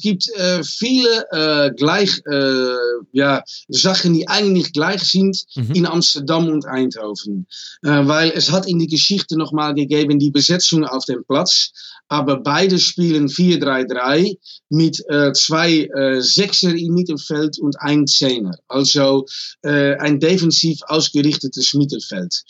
[0.00, 2.76] gibt äh, viele äh, gleich, äh,
[3.12, 5.72] ja, Sachen, die eigentlich gleich sind mhm.
[5.72, 7.46] in Amsterdam und Eindhoven.
[7.82, 11.70] Äh, weil es hat in die Geschichte nochmal gegeben die Besetzung auf dem Platz.
[12.08, 14.36] Aber beide spielen 4-3-3
[14.68, 18.56] mit äh, zwei äh, Sechser im Mittelfeld und ein Zehner.
[18.68, 19.26] Also
[19.62, 22.44] ein defensiv ausgerichtetes Mittelfeld.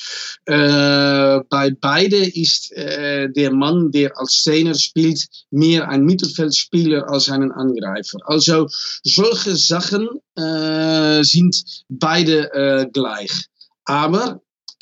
[0.44, 8.18] Bei beide ist der Mann, der als Zehner spielt, mehr ein Mittelfeldspieler als einen Angreifer.
[8.24, 8.68] Also
[9.02, 13.46] solche Sachen äh, sind beide äh, gleich.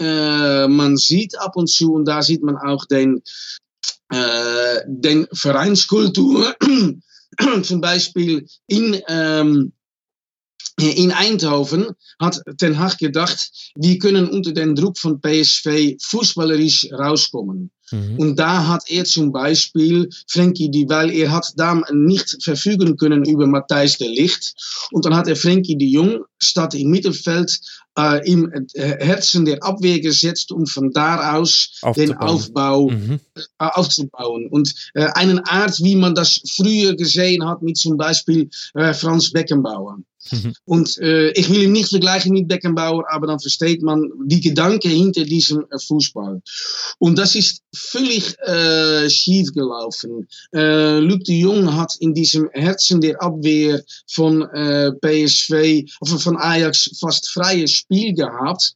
[0.00, 3.22] Äh, man sieht ab und zu, und da sieht man auch den,
[4.10, 6.54] äh, den Vereinskultur,
[7.62, 9.72] zum Beispiel in, ähm,
[10.80, 11.86] in Eindhoven
[12.18, 17.70] hat Ten Hag gedacht, wir können unter den Druck von PSV fußballerisch rauskommen.
[17.90, 18.18] Mhm.
[18.18, 23.24] Und da hat er zum Beispiel Frenkie, die, weil er hat da nicht verfügen können
[23.24, 24.54] über Matthijs de Licht.
[24.90, 27.60] Und dann hat er Frenkie de Jong statt im Mittelfeld
[27.96, 33.20] äh, im Herzen der Abwehr gesetzt, um von da aus den Aufbau mhm.
[33.36, 34.48] äh, aufzubauen.
[34.48, 39.98] Und äh, einen Art, wie man das früher gesehen hat mit zum Beispiel Franz Beckenbauer.
[40.30, 40.54] Mhm.
[40.64, 44.90] Und äh, ich will ihn nicht vergleichen mit Beckenbauer, aber dann versteht man die Gedanken
[44.90, 46.40] hinter diesem äh, Fußball.
[46.98, 50.26] Und das ist völlig äh, schief gelaufen.
[50.54, 56.36] Äh, Luc de Jong hat in diesem Herzen der Abwehr von äh, PSV, of von
[56.36, 58.74] Ajax fast freies Spiel gehabt.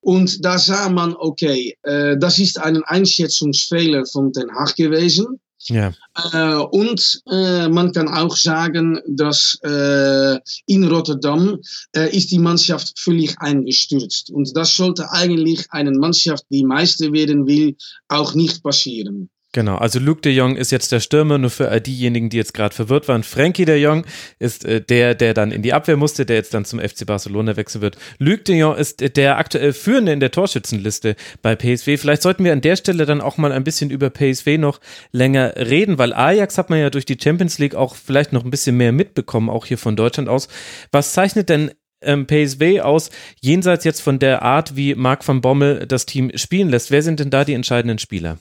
[0.00, 5.40] Und da sah man, okay, äh, das ist ein Einschätzungsfehler von Den Haag gewesen.
[5.68, 5.92] Ja.
[6.32, 11.60] Äh, und äh, man kann auch sagen, dass äh, in Rotterdam
[11.92, 14.30] ist die Mannschaft völlig eingestürzt.
[14.30, 17.76] Und das sollte eigentlich eine Mannschaft, die Meister werden will,
[18.08, 19.30] auch nicht passieren.
[19.56, 22.52] Genau, also Luke de Jong ist jetzt der Stürmer, nur für all diejenigen, die jetzt
[22.52, 23.22] gerade verwirrt waren.
[23.22, 24.04] Frankie de Jong
[24.38, 27.56] ist äh, der, der dann in die Abwehr musste, der jetzt dann zum FC Barcelona
[27.56, 27.96] wechseln wird.
[28.18, 31.98] Luke de Jong ist der aktuell Führende in der Torschützenliste bei PSV.
[31.98, 34.78] Vielleicht sollten wir an der Stelle dann auch mal ein bisschen über PSV noch
[35.10, 38.50] länger reden, weil Ajax hat man ja durch die Champions League auch vielleicht noch ein
[38.50, 40.48] bisschen mehr mitbekommen, auch hier von Deutschland aus.
[40.92, 41.70] Was zeichnet denn
[42.02, 43.08] ähm, PSV aus,
[43.40, 46.90] jenseits jetzt von der Art, wie Marc van Bommel das Team spielen lässt?
[46.90, 48.36] Wer sind denn da die entscheidenden Spieler?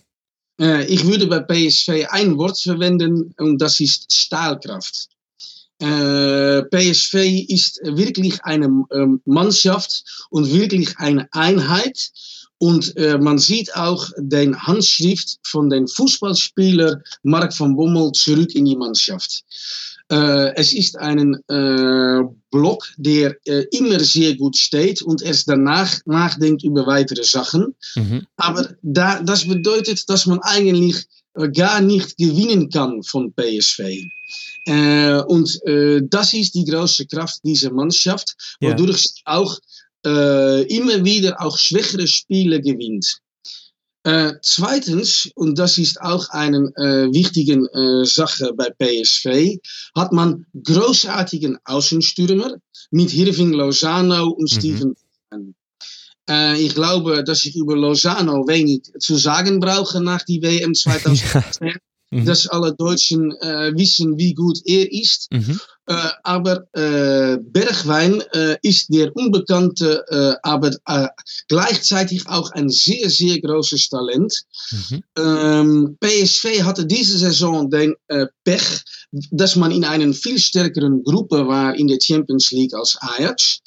[0.60, 5.10] Äh, ich würde bei PSV ein Wort verwenden und das ist Stahlkraft.
[5.80, 7.14] Äh, PSV
[7.50, 12.12] ist wirklich eine ähm, Mannschaft und wirklich eine Einheit.
[12.58, 18.64] Und äh, man sieht auch den Handschrift von den Fußballspieler Mark van Bommel zurück in
[18.64, 19.44] die Mannschaft.
[20.12, 26.00] Äh, es ist ein äh, Block, der äh, immer sehr gut steht und erst danach
[26.06, 27.74] nachdenkt über weitere Sachen.
[27.96, 28.28] Mhm.
[28.38, 31.06] Aber da, das bedeutet, dass man eigentlich
[31.54, 33.80] gar nicht gewinnen kann von PSV.
[35.28, 35.60] Und
[36.10, 39.34] das ist die große Kraft dieser Mannschaft, wodurch ja.
[39.34, 39.60] auch
[40.06, 43.20] immer wieder auch schwächere Spiele gewinnt.
[44.06, 49.58] Äh, zweitens, und das ist auch eine äh, wichtige äh, Sache bei PSV,
[49.96, 52.58] hat man großartigen Außenstürmer
[52.92, 54.60] mit Hirving Lozano und mhm.
[54.60, 54.96] Steven.
[56.30, 61.74] Äh, ich glaube, dass ich über Lozano wenig zu sagen brauche nach die WM 2010.
[62.16, 62.26] Mhm.
[62.26, 65.28] dass alle Deutschen äh, wissen, wie gut er ist.
[65.34, 65.60] Mhm.
[65.88, 70.04] Äh, aber äh, Bergwein äh, ist der unbekannte,
[70.44, 70.72] aber
[71.48, 74.44] gleichzeitig auch ein sehr, sehr großes Talent.
[74.72, 75.04] Mhm.
[75.18, 77.96] Ähm, PSV hatte diese Saison den
[78.44, 78.84] Pech,
[79.32, 83.60] dass man in einer viel stärkeren Gruppe war in der Champions League als Ajax.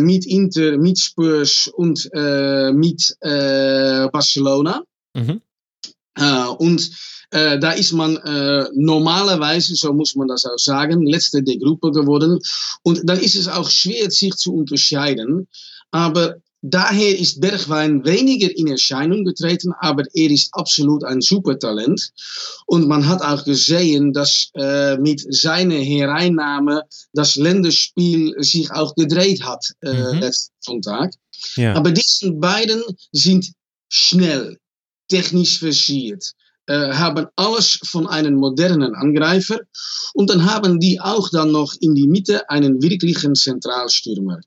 [0.00, 2.08] mit Inter, mit Spurs und
[2.74, 3.16] mit
[4.12, 4.82] Barcelona.
[5.14, 5.40] Mhm.
[6.58, 6.90] Und
[7.30, 11.92] äh, da ist man äh, normalerweise, so muss man das auch sagen, letzte der Gruppe
[11.92, 12.40] geworden.
[12.82, 15.46] Und dann ist es auch schwer, sich zu unterscheiden.
[15.92, 22.12] Aber daher ist Bergwein weniger in Erscheinung getreten, aber er ist absolut ein Supertalent.
[22.66, 29.42] Und man hat auch gesehen, dass äh, mit seiner Hereinnahme das Länderspiel sich auch gedreht
[29.44, 30.18] hat äh, mhm.
[30.18, 31.14] letzten Sonntag.
[31.56, 31.74] Ja.
[31.74, 33.52] Aber diese beiden sind
[33.88, 34.58] schnell,
[35.10, 36.32] technisch versiert.
[36.66, 39.58] Äh, haben alles von einem modernen Angreifer
[40.14, 44.40] und dann haben die auch dann noch in die Mitte einen wirklichen Zentralstürmer.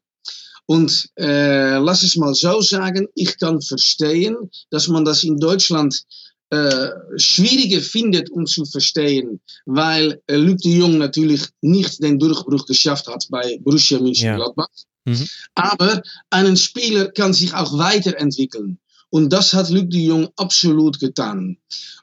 [0.65, 4.37] Und äh, lass es mal so sagen, ich kann verstehen,
[4.69, 6.03] dass man das in Deutschland
[6.49, 12.65] äh, schwieriger findet, um zu verstehen, weil äh, Luc de Jong natürlich nicht den Durchbruch
[12.65, 14.67] geschafft hat bei Borussia Mönchengladbach.
[15.05, 15.13] Ja.
[15.13, 15.27] Mhm.
[15.55, 18.77] Aber ein Spieler kann sich auch weiterentwickeln.
[19.13, 21.55] Und das hat Luc de Jong absolut getan.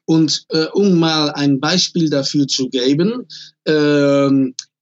[0.05, 3.27] Und äh, um mal ein Beispiel dafür zu geben,
[3.65, 4.27] äh,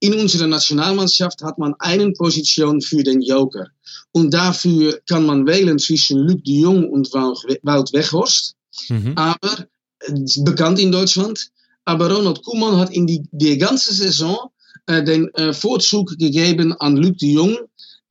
[0.01, 3.69] in unserer Nationalmannschaft hat man eine Position für den Joker.
[4.13, 8.55] Und dafür kann man wählen zwischen Luc de Jong und Wout Weghorst.
[8.91, 9.15] Mhm.
[9.17, 9.67] Aber,
[10.01, 10.13] äh,
[10.45, 11.49] bekannt in Deutschland.
[11.87, 14.51] Aber Ronald Koeman hat in die, die ganze Saison
[14.85, 17.57] äh, den äh, Vorzug gegeben an Luc de Jong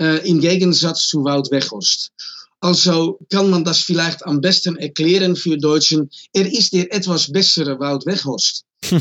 [0.01, 2.12] äh, im Gegensatz zu Wout Weghorst.
[2.60, 6.10] Also kann man das vielleicht am besten erklären für Deutschen.
[6.34, 8.65] Er ist der etwas bessere Wout Weghorst.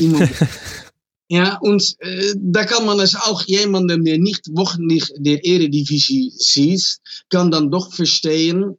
[1.29, 6.97] ja, und äh, da kann man es auch jemandem, der nicht wochenlich der Eredivisie sieht,
[7.29, 8.77] kann dann doch verstehen,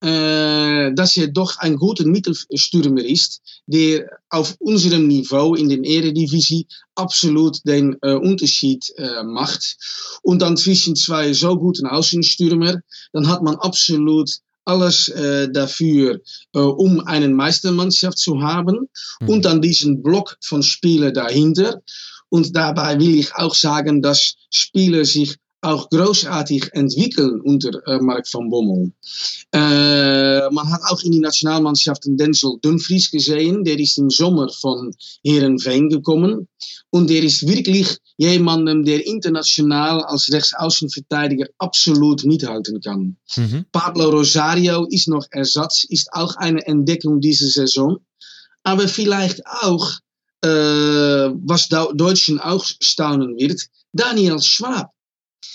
[0.00, 7.58] dass er doch ein guter Mittelstürmer ist, der auf unserem Niveau in der Eredivisie absolut
[7.66, 9.76] den äh, Unterschied äh, macht.
[10.22, 12.80] Und dann zwischen zwei so guten Außenstürmer,
[13.12, 14.30] dann hat man absolut
[14.64, 16.20] alles äh, dafür,
[16.52, 18.88] um eine Meistermannschaft zu haben.
[19.20, 19.28] Mhm.
[19.28, 21.82] Und dann diesen Block von Spielern dahinter.
[22.28, 28.26] Und dabei will ich auch sagen, dass Spieler sich auch großartig entwickeln unter äh, Mark
[28.32, 28.92] van Bommel.
[29.52, 34.94] Äh, man hat auch in die Nationalmannschaften Denzel Dumfries gesehen, der ist im Sommer von
[35.24, 36.48] Herenveen gekommen
[36.90, 43.16] und der ist wirklich jemandem, der international als Rechtsaußenverteidiger absolut mithalten kann.
[43.36, 43.66] Mhm.
[43.72, 47.98] Pablo Rosario ist noch Ersatz, ist auch eine Entdeckung diese Saison,
[48.62, 49.90] aber vielleicht auch,
[50.42, 54.90] äh, was Deutschen auch staunen wird, Daniel Schwab.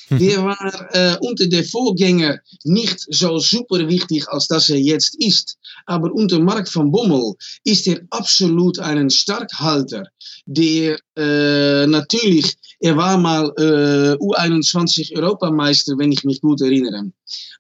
[0.10, 5.58] Der war äh, unter der Vorgänger nicht so super wichtig, als dass er jetzt ist.
[5.86, 10.04] Aber unter Mark van Bommel ist er absolut ein Starkhalter,
[10.46, 17.12] der äh, natürlich, er war mal äh, U21 Europameister, wenn ich mich gut erinnere.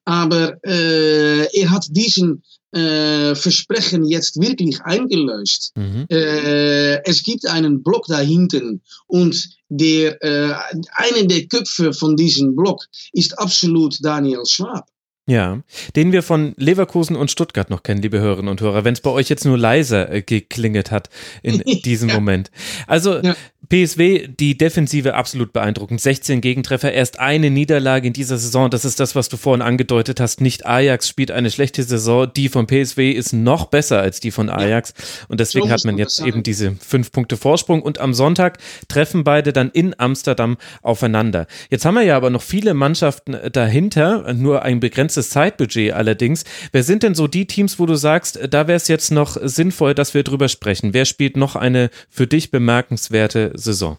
[0.05, 2.43] Aber äh, er hat diesen
[2.75, 5.71] äh, Versprechen jetzt wirklich eingelöst.
[5.75, 6.05] Mhm.
[6.09, 10.53] Äh, es gibt einen Block da hinten und der, äh,
[10.93, 14.87] einer der Köpfe von diesem Block ist absolut Daniel Schwab.
[15.27, 15.61] Ja,
[15.95, 19.09] den wir von Leverkusen und Stuttgart noch kennen, liebe Hörerinnen und Hörer, wenn es bei
[19.09, 21.09] euch jetzt nur leiser äh, geklingelt hat
[21.41, 22.15] in diesem ja.
[22.15, 22.51] Moment.
[22.85, 23.35] Also ja.
[23.67, 25.99] PSW, die Defensive absolut beeindruckend.
[25.99, 28.69] 16 Gegentreffer, erst eine Niederlage in dieser Saison.
[28.69, 30.41] Das ist das, was du vorhin angedeutet hast.
[30.41, 32.31] Nicht Ajax spielt eine schlechte Saison.
[32.31, 34.93] Die von PSW ist noch besser als die von Ajax.
[35.27, 37.81] Und deswegen hat man jetzt eben diese fünf Punkte Vorsprung.
[37.81, 41.47] Und am Sonntag treffen beide dann in Amsterdam aufeinander.
[41.71, 46.43] Jetzt haben wir ja aber noch viele Mannschaften dahinter, nur ein begrenztes Zeitbudget allerdings.
[46.71, 49.93] Wer sind denn so die Teams, wo du sagst, da wäre es jetzt noch sinnvoll,
[49.93, 50.93] dass wir drüber sprechen?
[50.93, 53.97] Wer spielt noch eine für dich bemerkenswerte Saison?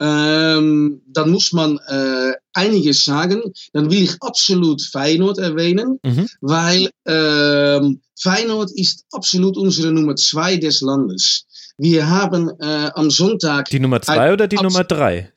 [0.00, 3.42] Ähm, dann muss man äh, einiges sagen.
[3.72, 6.28] Dann will ich absolut Feyenoord erwähnen, mhm.
[6.40, 11.46] weil ähm, Feyenoord ist absolut unsere Nummer zwei des Landes.
[11.78, 13.66] Wir haben äh, am Sonntag.
[13.70, 15.32] Die Nummer zwei oder die Nummer drei?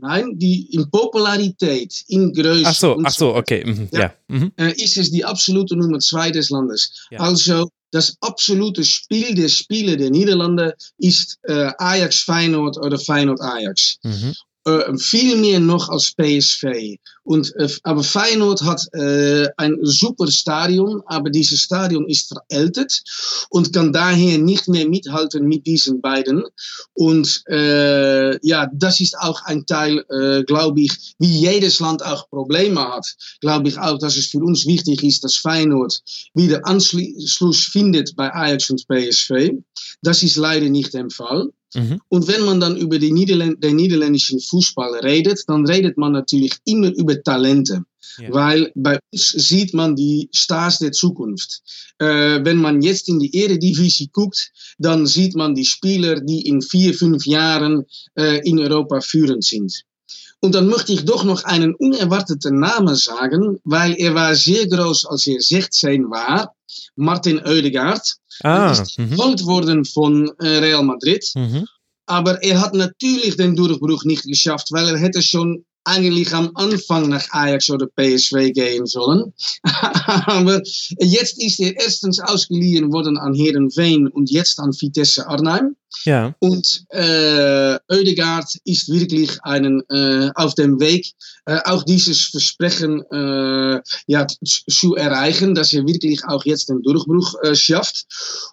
[0.00, 2.66] Nein, die in Popularität, in Größe.
[2.66, 3.64] Ach so, ach so, okay.
[3.64, 4.00] Mhm, ja.
[4.00, 4.14] ja.
[4.28, 4.52] Mhm.
[4.56, 7.06] Ist es die absolute Nummer zwei des Landes.
[7.10, 7.20] Ja.
[7.20, 13.98] Also das absolute Spiel der Spiele der Niederlande ist äh, Ajax Feyenoord oder Feyenoord Ajax.
[14.02, 14.34] Mhm.
[14.68, 16.98] Äh, viel mehr noch als PSV.
[17.22, 23.02] Und, äh, aber Feyenoord hat äh, ein super Stadion, aber dieses Stadion ist veraltet
[23.48, 26.44] und kann daher nicht mehr mithalten mit diesen beiden.
[26.94, 30.04] Und ja, das ist auch ein Teil,
[30.46, 33.06] glaube ich, wie jedes Land auch Probleme hat,
[33.40, 36.00] glaube ich auch, dass es für uns wichtig ist, dass Feyenoord
[36.34, 39.50] wieder Anschluss findet bei Ajax und PSV.
[40.02, 41.50] Das ist leider nicht der Fall.
[41.74, 42.00] Mhm.
[42.08, 46.52] Und wenn man dann über die Niederländ den niederländischen Fußball redet, dann redet man natürlich
[46.64, 47.84] immer über Talente.
[48.18, 48.32] Ja.
[48.32, 51.62] Weil bei uns sieht man die Stars der Zukunft.
[51.98, 56.62] Äh, wenn man jetzt in die Eredivisie guckt, dann sieht man die Spieler, die in
[56.62, 57.84] vier, fünf Jahren
[58.16, 59.84] äh, in Europa führend sind.
[60.40, 65.06] Und dann möchte ich doch noch einen unerwarteten Namen sagen, weil er war sehr groß,
[65.06, 66.54] als er 16 war.
[66.94, 68.16] Martin Oedegaard.
[68.42, 71.24] Ah, ist geholt worden von Real Madrid.
[71.34, 71.66] Mhm.
[72.06, 77.08] Aber er hat natürlich den Durchbruch nicht geschafft, weil er hätte schon eigentlich am Anfang
[77.08, 79.32] nach Ajax oder PSV gehen sollen.
[79.64, 80.62] Aber
[81.00, 85.76] jetzt ist er erstens ausgeliehen worden an Herenveen und jetzt an Vitesse Arnhem.
[86.04, 86.34] Ja.
[86.38, 91.12] Und äh, Oedegaard ist wirklich einen, äh, auf dem Weg,
[91.46, 97.34] äh, auch dieses Versprechen äh, ja, zu erreichen, dass er wirklich auch jetzt den Durchbruch
[97.42, 98.06] äh, schafft.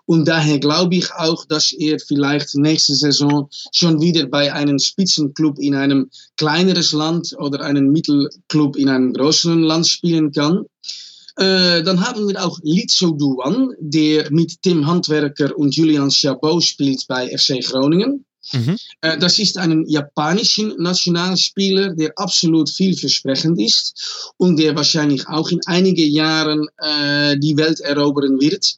[0.05, 5.59] Und daher glaube ich auch, dass er vielleicht nächste Saison schon wieder bei einem Spitzenclub
[5.59, 10.65] in einem kleineres Land oder einem Mittelclub in einem größeren Land spielen kann.
[11.37, 17.05] Äh, dann haben wir auch Litzo Duan, der mit Tim Handwerker und Julian Chabot spielt
[17.07, 18.25] bei FC Groningen.
[18.53, 18.77] Mhm.
[19.01, 25.59] Äh, das ist ein japanischer Nationalspieler, der absolut vielversprechend ist und der wahrscheinlich auch in
[25.65, 28.77] einigen Jahren äh, die Welt erobern wird.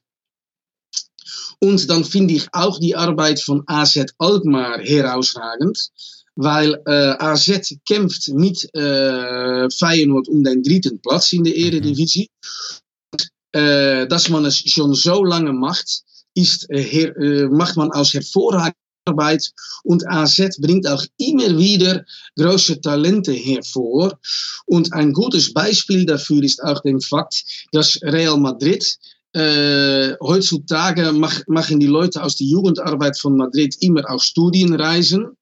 [1.60, 5.92] Und dann finde ich auch die Arbeit von AZ Alkmaar herausragend
[6.38, 11.64] weil äh, AZ kämpft mit äh, Feyenoord um den dritten Platz in der mhm.
[11.64, 12.30] Eredivisie.
[13.54, 16.04] Äh, dass man es schon so lange macht,
[16.36, 18.76] ist, her, äh, macht man aus hervorragenden
[19.06, 19.52] Arbeit
[19.84, 22.06] und AZ bringt auch immer wieder
[22.38, 24.20] große Talente hervor.
[24.66, 28.98] Und ein gutes Beispiel dafür ist auch der Fakt, dass Real Madrid
[29.34, 35.36] äh, heutzutage mach, machen die Leute aus der Jugendarbeit von Madrid immer auch Studienreisen.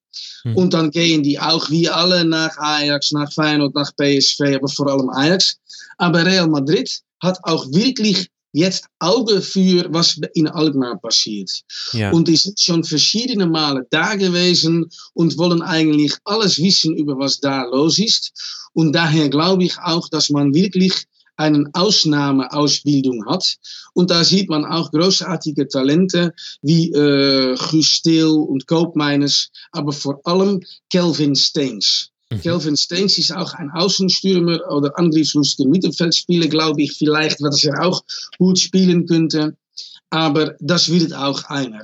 [0.44, 0.56] Mhm.
[0.56, 4.88] Und dann gehen die auch wie alle nach Ajax, nach Feyenoord, nach PSV, aber vor
[4.88, 5.58] allem Ajax.
[5.98, 11.52] Aber Real Madrid hat auch wirklich jetzt Auge für, was in Alkmaar passiert.
[11.92, 12.12] Ja.
[12.12, 17.40] Und die sind schon verschiedene Male da gewesen und wollen eigentlich alles wissen über was
[17.42, 18.32] da los ist.
[18.72, 21.06] Und daher glaube ich auch, dass man wirklich
[21.38, 23.58] eine Ausnahmeausbildung hat.
[23.94, 30.62] Und da sieht man auch großartige Talente wie äh, Gustil und Koopmeiners, aber vor allem
[30.90, 32.12] Kelvin Steens.
[32.32, 32.42] Mhm.
[32.42, 38.04] Kelvin Steens ist auch ein Außenstürmer oder angriffslustiger Mittelfeldspieler, glaube ich, vielleicht, was er auch
[38.38, 39.56] gut spielen könnte.
[40.10, 41.82] Aber das wird auch einer.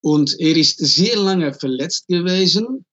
[0.00, 2.84] Und er ist sehr lange verletzt gewesen.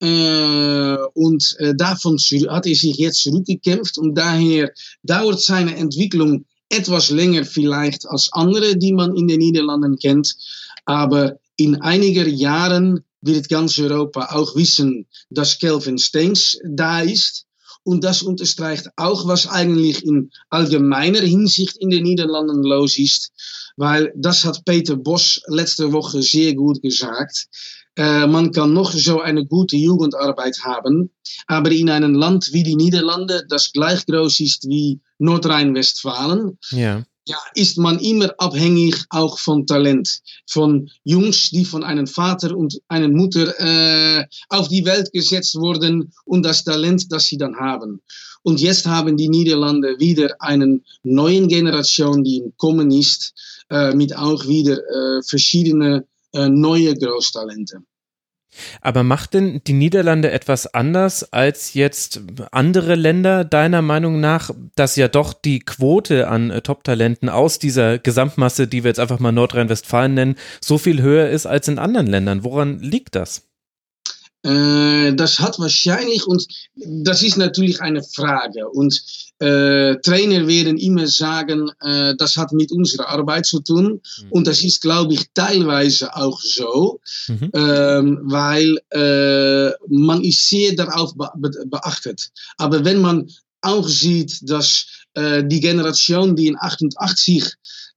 [0.00, 4.72] Äh, und äh, davon hat er sich jetzt zurückgekämpft und daher
[5.02, 10.34] dauert seine Entwicklung etwas länger vielleicht als andere, die man in den Niederlanden kennt.
[10.84, 17.46] Aber in einiger Jahren wird ganz Europa auch wissen, dass Kelvin Steens da ist.
[17.86, 23.30] Und das unterstreicht auch, was eigentlich in allgemeiner Hinsicht in den Niederlanden los ist.
[23.76, 27.46] Weil das hat Peter Bosch letzte Woche sehr gut gesagt.
[27.96, 31.10] Äh, man kann noch so eine gute Jugendarbeit haben,
[31.46, 37.38] aber in einem Land wie die Niederlande, das gleich groß ist wie Nordrhein-Westfalen, ja ja,
[37.54, 40.20] ist man immer abhängig auch von Talent.
[40.46, 46.12] Von Jungs, die von einem Vater und einer Mutter äh, auf die Welt gesetzt wurden
[46.24, 48.02] und das Talent, das sie dann haben.
[48.42, 53.32] Und jetzt haben die Niederlande wieder eine neue Generation, die im Kommen ist,
[53.70, 57.78] äh, mit auch wieder äh, verschiedene neue Großtalente.
[58.80, 62.20] Aber macht denn die Niederlande etwas anders als jetzt
[62.52, 67.98] andere Länder deiner Meinung nach, dass ja doch die Quote an äh, Top-Talenten aus dieser
[67.98, 72.06] Gesamtmasse, die wir jetzt einfach mal Nordrhein-Westfalen nennen, so viel höher ist als in anderen
[72.06, 72.44] Ländern?
[72.44, 73.48] Woran liegt das?
[74.44, 78.68] Äh, das hat wahrscheinlich, und das ist natürlich eine Frage.
[78.68, 79.02] Und
[79.38, 84.00] äh, Trainer werden immer sagen, äh, das hat mit unserer Arbeit zu tun.
[84.22, 84.30] Mhm.
[84.30, 87.50] Und das ist, glaube ich, teilweise auch so, mhm.
[87.54, 92.30] ähm, weil äh, man ist sehr darauf be beachtet.
[92.58, 93.28] Aber wenn man
[93.62, 97.44] auch sieht, dass äh, die Generation, die in 88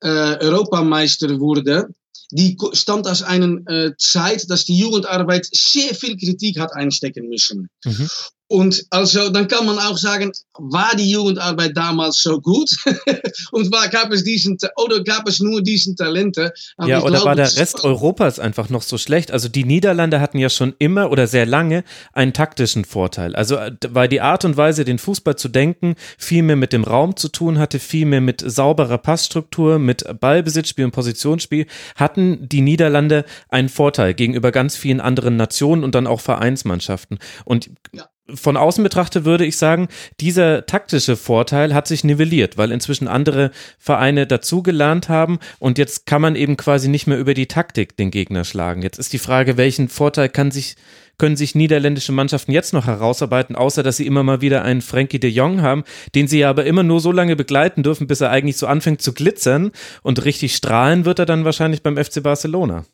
[0.02, 0.08] äh,
[0.40, 1.90] Europameister wurde,
[2.32, 7.70] die stammt aus einer äh, Zeit, dass die Jugendarbeit sehr viel Kritik hat einstecken müssen.
[7.86, 8.10] Mhm.
[8.50, 12.70] Und also, dann kann man auch sagen, war die Jugendarbeit damals so gut?
[13.52, 16.54] und war, gab es diesen, oder gab es nur diesen Talente?
[16.78, 19.32] Aber ja, oder glaube, war der Rest Europas einfach noch so schlecht?
[19.32, 21.84] Also die Niederlande hatten ja schon immer oder sehr lange
[22.14, 23.36] einen taktischen Vorteil.
[23.36, 26.86] Also äh, weil die Art und Weise, den Fußball zu denken, viel mehr mit dem
[26.86, 32.62] Raum zu tun hatte, viel mehr mit sauberer Passstruktur, mit Ballbesitzspiel und Positionsspiel, hatten die
[32.62, 37.20] Niederlande einen Vorteil gegenüber ganz vielen anderen Nationen und dann auch Vereinsmannschaften.
[37.44, 39.88] Und ja von außen betrachtet würde ich sagen,
[40.20, 46.22] dieser taktische Vorteil hat sich nivelliert, weil inzwischen andere Vereine dazugelernt haben und jetzt kann
[46.22, 48.82] man eben quasi nicht mehr über die Taktik den Gegner schlagen.
[48.82, 50.76] Jetzt ist die Frage, welchen Vorteil kann sich,
[51.18, 55.20] können sich niederländische Mannschaften jetzt noch herausarbeiten, außer dass sie immer mal wieder einen Frankie
[55.20, 55.84] de Jong haben,
[56.16, 59.02] den sie ja aber immer nur so lange begleiten dürfen, bis er eigentlich so anfängt
[59.02, 59.72] zu glitzern
[60.04, 62.86] und richtig strahlen wird er dann wahrscheinlich beim FC Barcelona.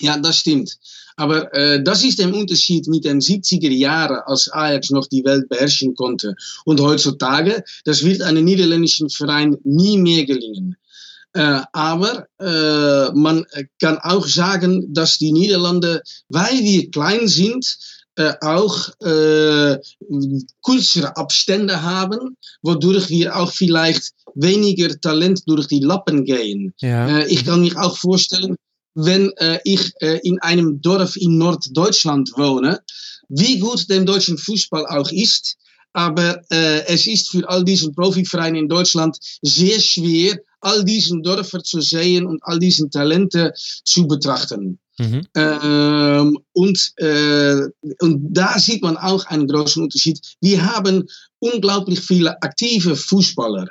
[0.00, 0.76] Ja, das stimmt.
[1.16, 5.48] Aber äh, das ist der Unterschied mit den 70er Jahren, als Ajax noch die Welt
[5.48, 6.34] beherrschen konnte.
[6.64, 10.76] Und heutzutage, das wird einem niederländischen Verein nie mehr gelingen.
[11.32, 13.44] Äh, aber äh, man
[13.80, 17.78] kann auch sagen, dass die Niederlande, weil wir klein sind,
[18.18, 19.78] äh, auch äh,
[20.64, 26.74] kürzere Abstände haben, wodurch wir auch vielleicht weniger Talent durch die Lappen gehen.
[26.80, 27.20] Ja.
[27.20, 28.56] Äh, ich kann mich auch vorstellen,
[28.98, 32.80] wenn äh, ich äh, in einem Dorf in Norddeutschland wohne,
[33.28, 35.56] wie gut der deutschen Fußball auch ist,
[35.92, 41.62] aber äh, es ist für all diesen Profivereine in Deutschland sehr schwer, all diesen Dörfer
[41.62, 43.52] zu sehen und all diesen Talente
[43.84, 44.78] zu betrachten.
[44.98, 45.26] Mhm.
[45.36, 47.62] Ähm, und, äh,
[48.00, 50.20] und da sieht man auch einen großen Unterschied.
[50.40, 51.08] Wir haben
[51.40, 53.68] unglaublich viele aktive Fußballer.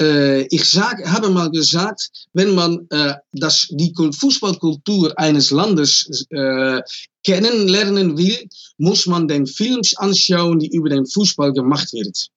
[0.00, 6.80] Äh, ich sag, habe mal gesagt, wenn man äh, das, die Fußballkultur eines Landes äh,
[7.24, 8.48] kennenlernen will,
[8.78, 12.30] muss man den Films anschauen, die über den Fußball gemacht wird.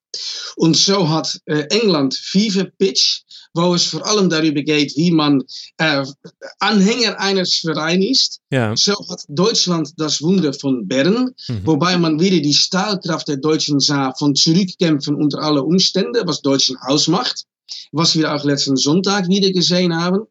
[0.55, 3.21] Und so hat äh, England Fever Pitch,
[3.53, 5.43] wo es vor allem darüber geht, wie man
[5.77, 6.05] äh,
[6.59, 8.39] Anhänger eines Vereins ist.
[8.51, 8.75] Ja.
[8.75, 11.61] So hat Deutschland das Wunder von Bern, mhm.
[11.65, 16.77] wobei man wieder die Stahlkraft der Deutschen sah von Zurückkämpfen unter alle Umstände, was Deutschen
[16.77, 17.43] ausmacht,
[17.91, 20.21] was wir auch letzten Sonntag wieder gesehen haben.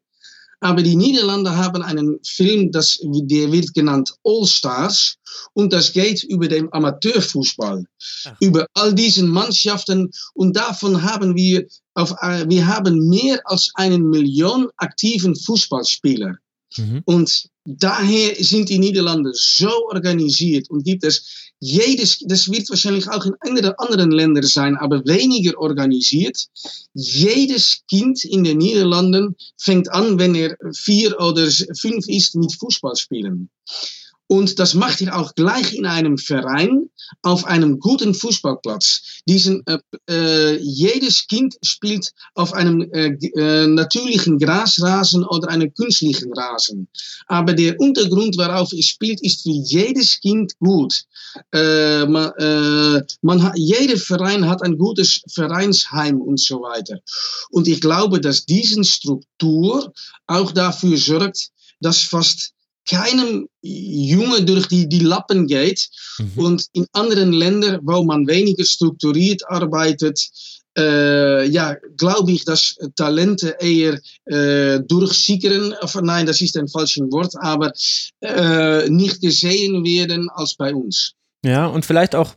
[0.59, 5.17] Aber die Niederlande haben einen Film, das, der wird genannt All Stars.
[5.53, 7.83] Und das geht über den Amateurfußball,
[8.25, 8.35] Ach.
[8.39, 10.09] über all diesen Mannschaften.
[10.33, 16.35] Und davon haben wir, auf, äh, wir haben mehr als eine Million aktiven Fußballspieler.
[16.77, 17.01] Mhm.
[17.05, 23.25] Und daher sind die Niederlande so organisiert und gibt es jedes, das wird wahrscheinlich auch
[23.25, 23.35] in
[23.77, 26.37] anderen Ländern sein, aber weniger organisiert.
[26.93, 31.49] Jedes Kind in den Niederlanden fängt an, wenn er vier oder
[31.79, 33.49] fünf ist, mit Fußball spielen.
[34.33, 36.89] Und das macht er auch gleich in einem Verein
[37.21, 39.21] auf einem guten Fußballplatz.
[39.27, 39.77] Diesen, äh,
[40.09, 46.87] äh, jedes Kind spielt auf einem äh, äh, natürlichen Grasrasen oder einem künstlichen Rasen.
[47.27, 51.03] Aber der Untergrund, worauf er spielt, ist für jedes Kind gut.
[51.51, 56.97] Äh, man, äh, man hat, jeder Verein hat ein gutes Vereinsheim und so weiter.
[57.51, 59.93] Und ich glaube, dass diese Struktur
[60.25, 62.52] auch dafür sorgt, dass fast
[62.89, 65.89] keinem Junge durch die, die Lappen geht.
[66.17, 66.31] Mhm.
[66.35, 70.19] Und in anderen Ländern, wo man weniger strukturiert arbeitet,
[70.77, 77.33] äh, ja, glaube ich, dass Talente eher äh, durchsickern, nein, das ist ein falsches Wort,
[77.39, 77.71] aber
[78.21, 81.13] äh, nicht gesehen werden als bei uns.
[81.45, 82.35] Ja, und vielleicht auch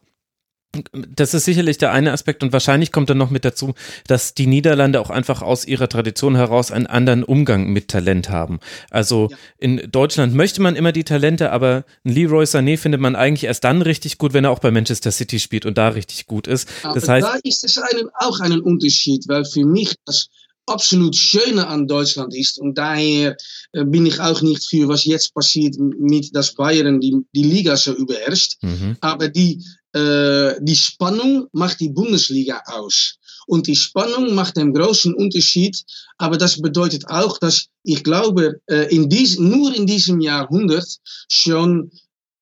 [0.93, 3.75] das ist sicherlich der eine Aspekt und wahrscheinlich kommt dann noch mit dazu,
[4.07, 8.61] dass die Niederlande auch einfach aus ihrer Tradition heraus einen anderen Umgang mit Talent haben.
[8.91, 9.37] Also ja.
[9.59, 13.83] in Deutschland möchte man immer die Talente, aber Leroy Sané findet man eigentlich erst dann
[13.83, 16.69] richtig gut, wenn er auch bei Manchester City spielt und da richtig gut ist.
[16.83, 20.29] Aber das heißt, da ist es einen, auch einen Unterschied, weil für mich das
[20.67, 23.37] absolut Schöne an Deutschland ist und daher
[23.73, 27.77] äh, bin ich auch nicht für was jetzt passiert mit das Bayern die, die Liga
[27.77, 28.57] so überherrscht.
[28.63, 28.97] Mhm.
[29.01, 33.19] Aber die äh, die Spannung macht die Bundesliga aus.
[33.47, 35.85] Und die Spannung macht einen großen Unterschied.
[36.19, 41.91] Aber das bedeutet auch, dass ich glaube, äh, in dies, nur in diesem Jahrhundert schon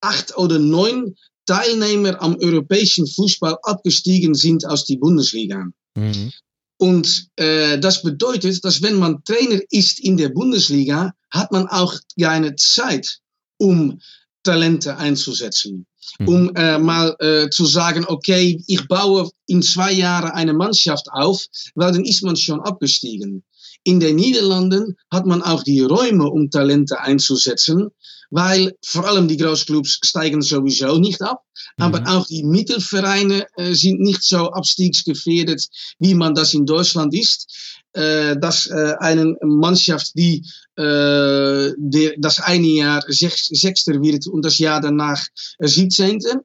[0.01, 1.17] acht oder neun
[1.47, 5.67] Teilnehmer am europäischen Fußball abgestiegen sind aus die Bundesliga.
[5.95, 6.33] Mhm.
[6.79, 11.95] Und äh, das bedeutet, dass wenn man Trainer ist in der Bundesliga, hat man auch
[12.19, 13.21] keine Zeit,
[13.59, 14.01] um
[14.45, 15.87] Talente einzusetzen.
[16.19, 16.29] Mhm.
[16.29, 21.45] Um äh, mal äh, zu sagen, okay, ich baue in zwei Jahren eine Mannschaft auf,
[21.75, 23.43] weil dann ist man schon abgestiegen.
[23.83, 27.91] In den Niederlanden hat man auch die Räume, um Talente einzusetzen,
[28.31, 31.43] weil vor allem die Großclubs steigen sowieso nicht ab,
[31.77, 31.85] mhm.
[31.85, 35.69] aber auch die Mittelvereine äh, sind nicht so abstiegsgefährdet,
[35.99, 37.83] wie man das in Deutschland ist.
[37.95, 44.45] Äh, dass äh, eine Mannschaft, die äh, der, das eine Jahr sechs, Sechster wird und
[44.45, 45.25] das Jahr danach
[45.61, 46.43] äh, Siebzehnte.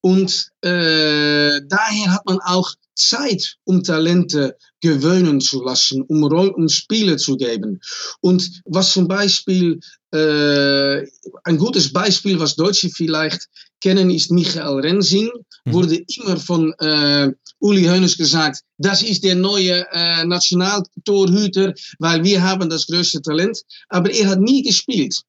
[0.00, 7.18] Und äh, daher hat man auch Zeit, um Talente gewöhnen zu lassen, um, um Spiele
[7.18, 7.80] zu geben.
[8.22, 9.80] Und was zum Beispiel,
[10.16, 13.46] ein gutes Beispiel, was Deutsche vielleicht
[13.80, 15.30] kennen, ist Michael Rensing.
[15.64, 15.72] Mhm.
[15.72, 17.30] Wurde immer von äh,
[17.60, 23.62] Uli Hoeneß gesagt, das ist der neue äh, Nationaltorhüter, weil wir haben das größte Talent.
[23.88, 25.22] Aber er hat nie gespielt.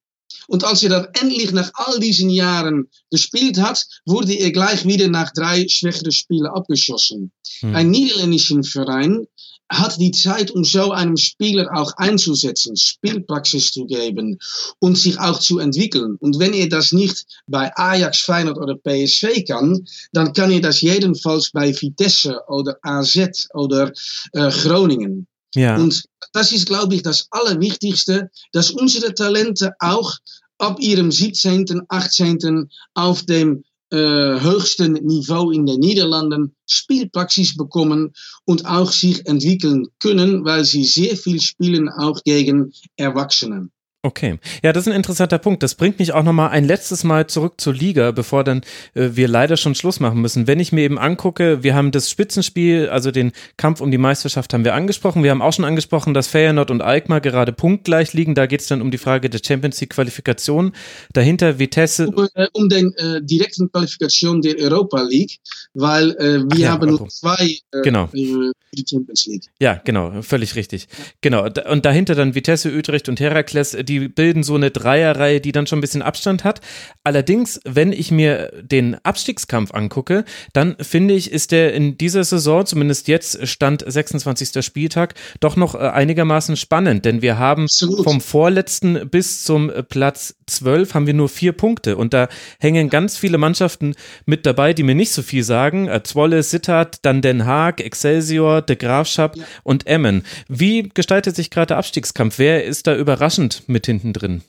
[0.47, 5.07] Und als er dann endlich nach all diesen Jahren gespielt hat, wurde er gleich wieder
[5.07, 7.31] nach drei schwächere Spielen abgeschossen.
[7.59, 7.75] Hm.
[7.75, 9.27] Ein niederländischen Verein
[9.71, 14.39] hat die Zeit, um so einem Spieler auch einzusetzen, Spielpraxis zu geben
[14.79, 16.15] und sich auch zu entwickeln.
[16.19, 20.81] Und wenn er das nicht bei Ajax, Feyenoord oder PSV kann, dann kann er das
[20.81, 23.91] jedenfalls bei Vitesse oder AZ oder
[24.33, 25.27] äh, Groningen.
[25.55, 25.77] Ja.
[25.77, 26.03] Und
[26.33, 30.13] das ist, glaube ich, das Allerwichtigste, dass unsere Talente auch
[30.59, 32.69] ab ihrem 17., 18.
[32.93, 38.13] auf dem äh, höchsten Niveau in den Niederlanden Spielpraxis bekommen
[38.45, 43.69] und auch sich entwickeln können, weil sie sehr viel spielen, auch gegen Erwachsene.
[44.01, 45.61] Okay, ja, das ist ein interessanter Punkt.
[45.61, 48.61] Das bringt mich auch nochmal ein letztes Mal zurück zur Liga, bevor dann
[48.93, 50.47] äh, wir leider schon Schluss machen müssen.
[50.47, 54.53] Wenn ich mir eben angucke, wir haben das Spitzenspiel, also den Kampf um die Meisterschaft
[54.53, 55.21] haben wir angesprochen.
[55.21, 58.35] Wir haben auch schon angesprochen, dass Feyenoord und Alkmaar gerade punktgleich liegen.
[58.35, 60.71] Da geht es dann um die Frage der Champions League Qualifikation.
[61.11, 62.07] Dahinter Vitesse.
[62.07, 65.39] Um, äh, um den äh, direkten Qualifikation der Europa League,
[65.73, 68.05] weil äh, wir ja, haben nur zwei äh, genau.
[68.13, 69.43] Äh, die Champions League.
[69.59, 70.87] Ja, genau, völlig richtig.
[71.21, 71.45] Genau.
[71.69, 75.79] Und dahinter dann Vitesse, Utrecht und Herakles die bilden so eine Dreierreihe, die dann schon
[75.79, 76.61] ein bisschen Abstand hat.
[77.03, 80.23] Allerdings, wenn ich mir den Abstiegskampf angucke,
[80.53, 84.63] dann finde ich, ist der in dieser Saison, zumindest jetzt Stand 26.
[84.63, 88.03] Spieltag, doch noch äh, einigermaßen spannend, denn wir haben Absolut.
[88.03, 92.27] vom vorletzten bis zum Platz 12 haben wir nur vier Punkte und da
[92.59, 95.87] hängen ganz viele Mannschaften mit dabei, die mir nicht so viel sagen.
[95.87, 99.43] Äh, Zwolle, Sittard, dann Den Haag, Excelsior, De Graafschap ja.
[99.63, 100.23] und Emmen.
[100.47, 102.37] Wie gestaltet sich gerade der Abstiegskampf?
[102.37, 104.41] Wer ist da überraschend mit hinten drin?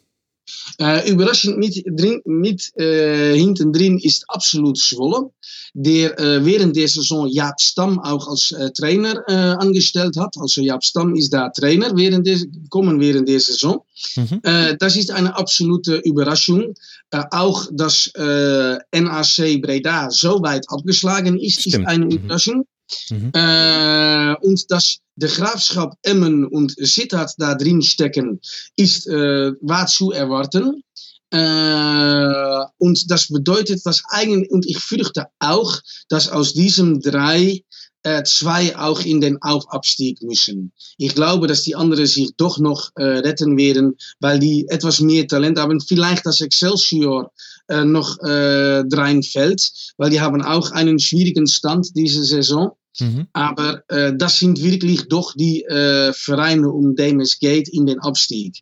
[0.80, 5.30] Uh, überraschend mit, drin, mit uh, hinten drin ist absolut Zwolle,
[5.74, 9.22] der uh, während der Saison Jaap Stam auch als Trainer
[9.60, 10.34] angestellt hat.
[10.38, 12.38] Also Jaap Stam ist da Trainer während der,
[12.70, 13.84] kommen während der Saison.
[14.16, 14.40] Mhm.
[14.78, 16.74] das ist eine absolute Überraschung.
[17.10, 21.74] auch dass NAC Breda so weit abgeschlagen ist, Stimmt.
[21.74, 22.10] ist eine mhm.
[22.12, 22.58] Überraschung.
[22.58, 22.79] Mhm.
[23.10, 28.40] Äh, und dass der Grafschap Emmen und Sittard da drin stecken,
[28.76, 30.82] ist äh, war zu erwarten.
[31.30, 35.78] Äh, und das bedeutet, dass eigentlich, und ich fürchte auch,
[36.08, 37.62] dass aus diesen drei
[38.02, 40.72] äh, zwei auch in den Aufabstieg müssen.
[40.98, 45.26] Ich glaube, dass die anderen sich doch noch äh, retten werden, weil die etwas mehr
[45.26, 45.80] Talent haben.
[45.80, 47.32] Vielleicht das Excelsior
[47.68, 52.72] äh, noch äh, reinfällt, weil die haben auch einen schwierigen Stand diese Saison.
[52.98, 53.28] Mhm.
[53.32, 58.00] Aber äh, das sind wirklich doch die äh, Vereine, um dem es geht in den
[58.00, 58.58] Abstieg.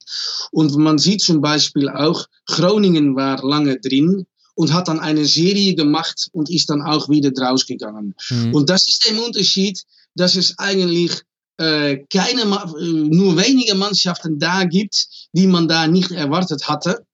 [0.51, 4.26] Und man sieht zum Beispiel auch, Groningen war lange drin
[4.59, 8.17] und hat dann eine Serie gemacht und ist dann auch wieder rausgegangen.
[8.29, 8.55] Mhm.
[8.55, 9.81] Und das ist der Unterschied,
[10.17, 11.13] dass es eigentlich
[11.59, 17.07] äh, keine, nur wenige Mannschaften da gibt, die man da nicht erwartet hatte.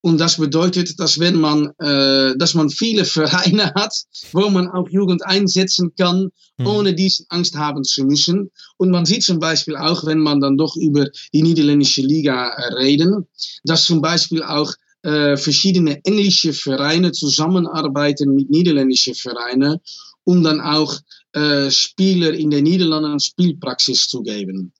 [0.00, 3.94] Und das bedeutet, dass wenn man, äh, dass man viele Vereine hat,
[4.30, 6.66] wo man auch Jugend einsetzen kann, mhm.
[6.68, 8.52] ohne diese Angst haben zu müssen.
[8.76, 12.74] Und man sieht zum Beispiel auch, wenn man dann doch über die niederländische Liga äh,
[12.74, 13.26] reden,
[13.64, 14.72] dass zum Beispiel auch
[15.02, 19.78] äh, verschiedene englische Vereine zusammenarbeiten mit niederländischen Vereinen,
[20.24, 20.98] um dann auch
[21.32, 24.72] äh, Spieler in den Niederlanden Spielpraxis zu geben.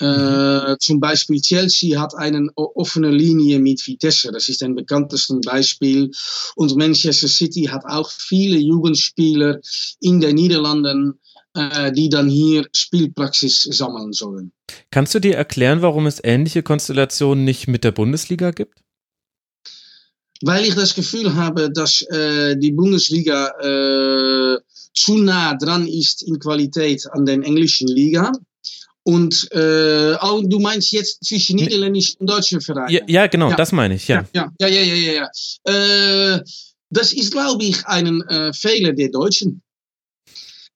[0.00, 6.10] Äh, zum Beispiel Chelsea hat eine offene Linie mit Vitesse, das ist ein bekanntestes Beispiel.
[6.56, 9.60] Und Manchester City hat auch viele Jugendspieler
[10.00, 11.20] in den Niederlanden,
[11.54, 14.52] äh, die dann hier Spielpraxis sammeln sollen.
[14.90, 18.82] Kannst du dir erklären, warum es ähnliche Konstellationen nicht mit der Bundesliga gibt?
[20.42, 24.58] Weil ich das Gefühl habe, dass äh, die Bundesliga äh,
[24.94, 28.32] zu nah dran ist in Qualität an der englischen Liga.
[29.04, 32.90] Und äh, oh, du meinst jetzt zwischen niederländischen und deutschen Vereinen?
[32.90, 33.56] Ja, ja genau, ja.
[33.56, 34.24] das meine ich, ja.
[34.32, 35.28] Ja, ja, ja, ja, ja.
[35.66, 36.34] ja.
[36.34, 36.40] Äh,
[36.90, 39.62] das ist, glaube ich, ein äh, Fehler der Deutschen.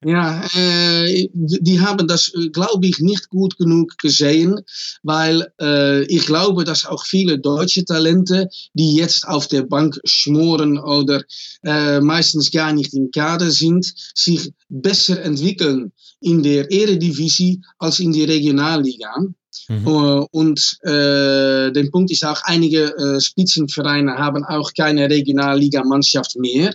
[0.08, 4.60] Ja, äh, die haben das, glaube ich, nicht gut genug gesehen,
[5.02, 10.78] weil äh, ich glaube, dass auch viele deutsche Talente, die jetzt auf der Bank schmoren
[10.78, 11.24] oder
[11.64, 15.90] äh, meistens gar nicht im Kader sind, sich besser entwickeln
[16.20, 19.12] in der Eredivisie als in die Regionalliga.
[19.68, 20.26] Mhm.
[20.30, 26.74] Und äh, der Punkt ist auch, einige äh, Spitzenvereine haben auch keine Regionalliga-Mannschaft mehr.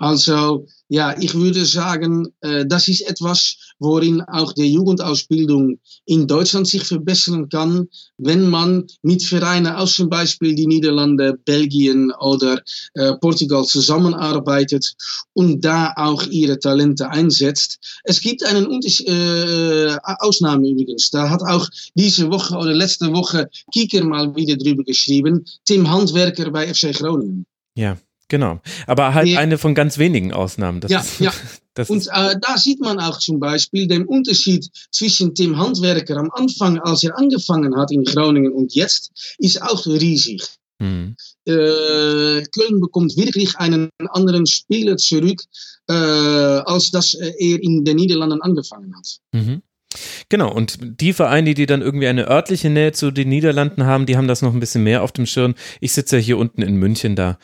[0.00, 6.66] Also ja, ich würde sagen, äh, das ist etwas, worin auch die Jugendausbildung in Deutschland
[6.66, 7.86] sich verbessern kann,
[8.18, 12.60] wenn man mit Vereinen aus zum Beispiel die Niederlande, Belgien oder
[12.94, 14.94] äh, Portugal zusammenarbeitet
[15.32, 17.78] und da auch ihre Talente einsetzt.
[18.02, 21.10] Es gibt Unterschied, äh, Ausnahme übrigens.
[21.10, 25.44] Da hat auch diese Woche oder letzte Woche Kieker mal wieder drüber geschrieben.
[25.64, 27.46] Tim Handwerker bei FC Groningen.
[27.76, 27.96] Ja.
[28.30, 30.80] Genau, aber halt eine von ganz wenigen Ausnahmen.
[30.80, 31.32] Das ja, ist, ja.
[31.88, 36.78] und äh, da sieht man auch zum Beispiel den Unterschied zwischen dem Handwerker am Anfang,
[36.78, 40.46] als er angefangen hat in Groningen und jetzt, ist auch riesig.
[40.80, 41.16] Mhm.
[41.44, 45.42] Äh, Köln bekommt wirklich einen anderen Spieler zurück,
[45.88, 49.18] äh, als dass er in den Niederlanden angefangen hat.
[49.32, 49.62] Mhm.
[50.28, 54.16] Genau, und die Vereine, die dann irgendwie eine örtliche Nähe zu den Niederlanden haben, die
[54.16, 55.56] haben das noch ein bisschen mehr auf dem Schirm.
[55.80, 57.38] Ich sitze ja hier unten in München da.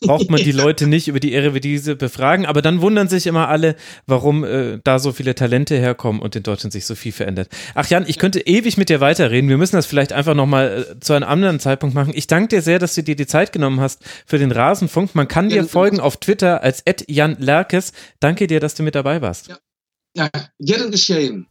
[0.00, 3.76] Braucht man die Leute nicht über die Eredivisie befragen, aber dann wundern sich immer alle,
[4.06, 7.50] warum äh, da so viele Talente herkommen und in Deutschland sich so viel verändert.
[7.74, 9.50] Ach Jan, ich könnte ewig mit dir weiterreden.
[9.50, 12.12] Wir müssen das vielleicht einfach nochmal äh, zu einem anderen Zeitpunkt machen.
[12.14, 15.14] Ich danke dir sehr, dass du dir die Zeit genommen hast für den Rasenfunk.
[15.14, 17.92] Man kann dir folgen auf Twitter als Jan Lerkes.
[18.20, 19.48] Danke dir, dass du mit dabei warst.
[19.48, 19.58] Ja,
[20.16, 21.46] ja gern geschehen.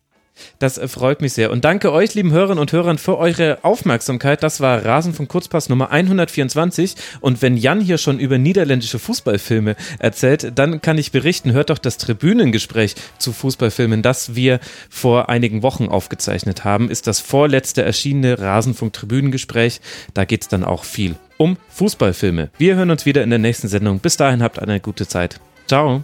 [0.59, 1.51] Das äh, freut mich sehr.
[1.51, 4.43] Und danke euch, lieben Hörerinnen und Hörern, für eure Aufmerksamkeit.
[4.43, 6.95] Das war Rasen von Kurzpass Nummer 124.
[7.21, 11.77] Und wenn Jan hier schon über niederländische Fußballfilme erzählt, dann kann ich berichten, hört doch
[11.77, 14.59] das Tribünengespräch zu Fußballfilmen, das wir
[14.89, 19.81] vor einigen Wochen aufgezeichnet haben, ist das vorletzte erschienene Rasenfunk Tribünengespräch.
[20.13, 22.49] Da geht es dann auch viel um Fußballfilme.
[22.57, 23.99] Wir hören uns wieder in der nächsten Sendung.
[23.99, 25.39] Bis dahin habt eine gute Zeit.
[25.67, 26.03] Ciao.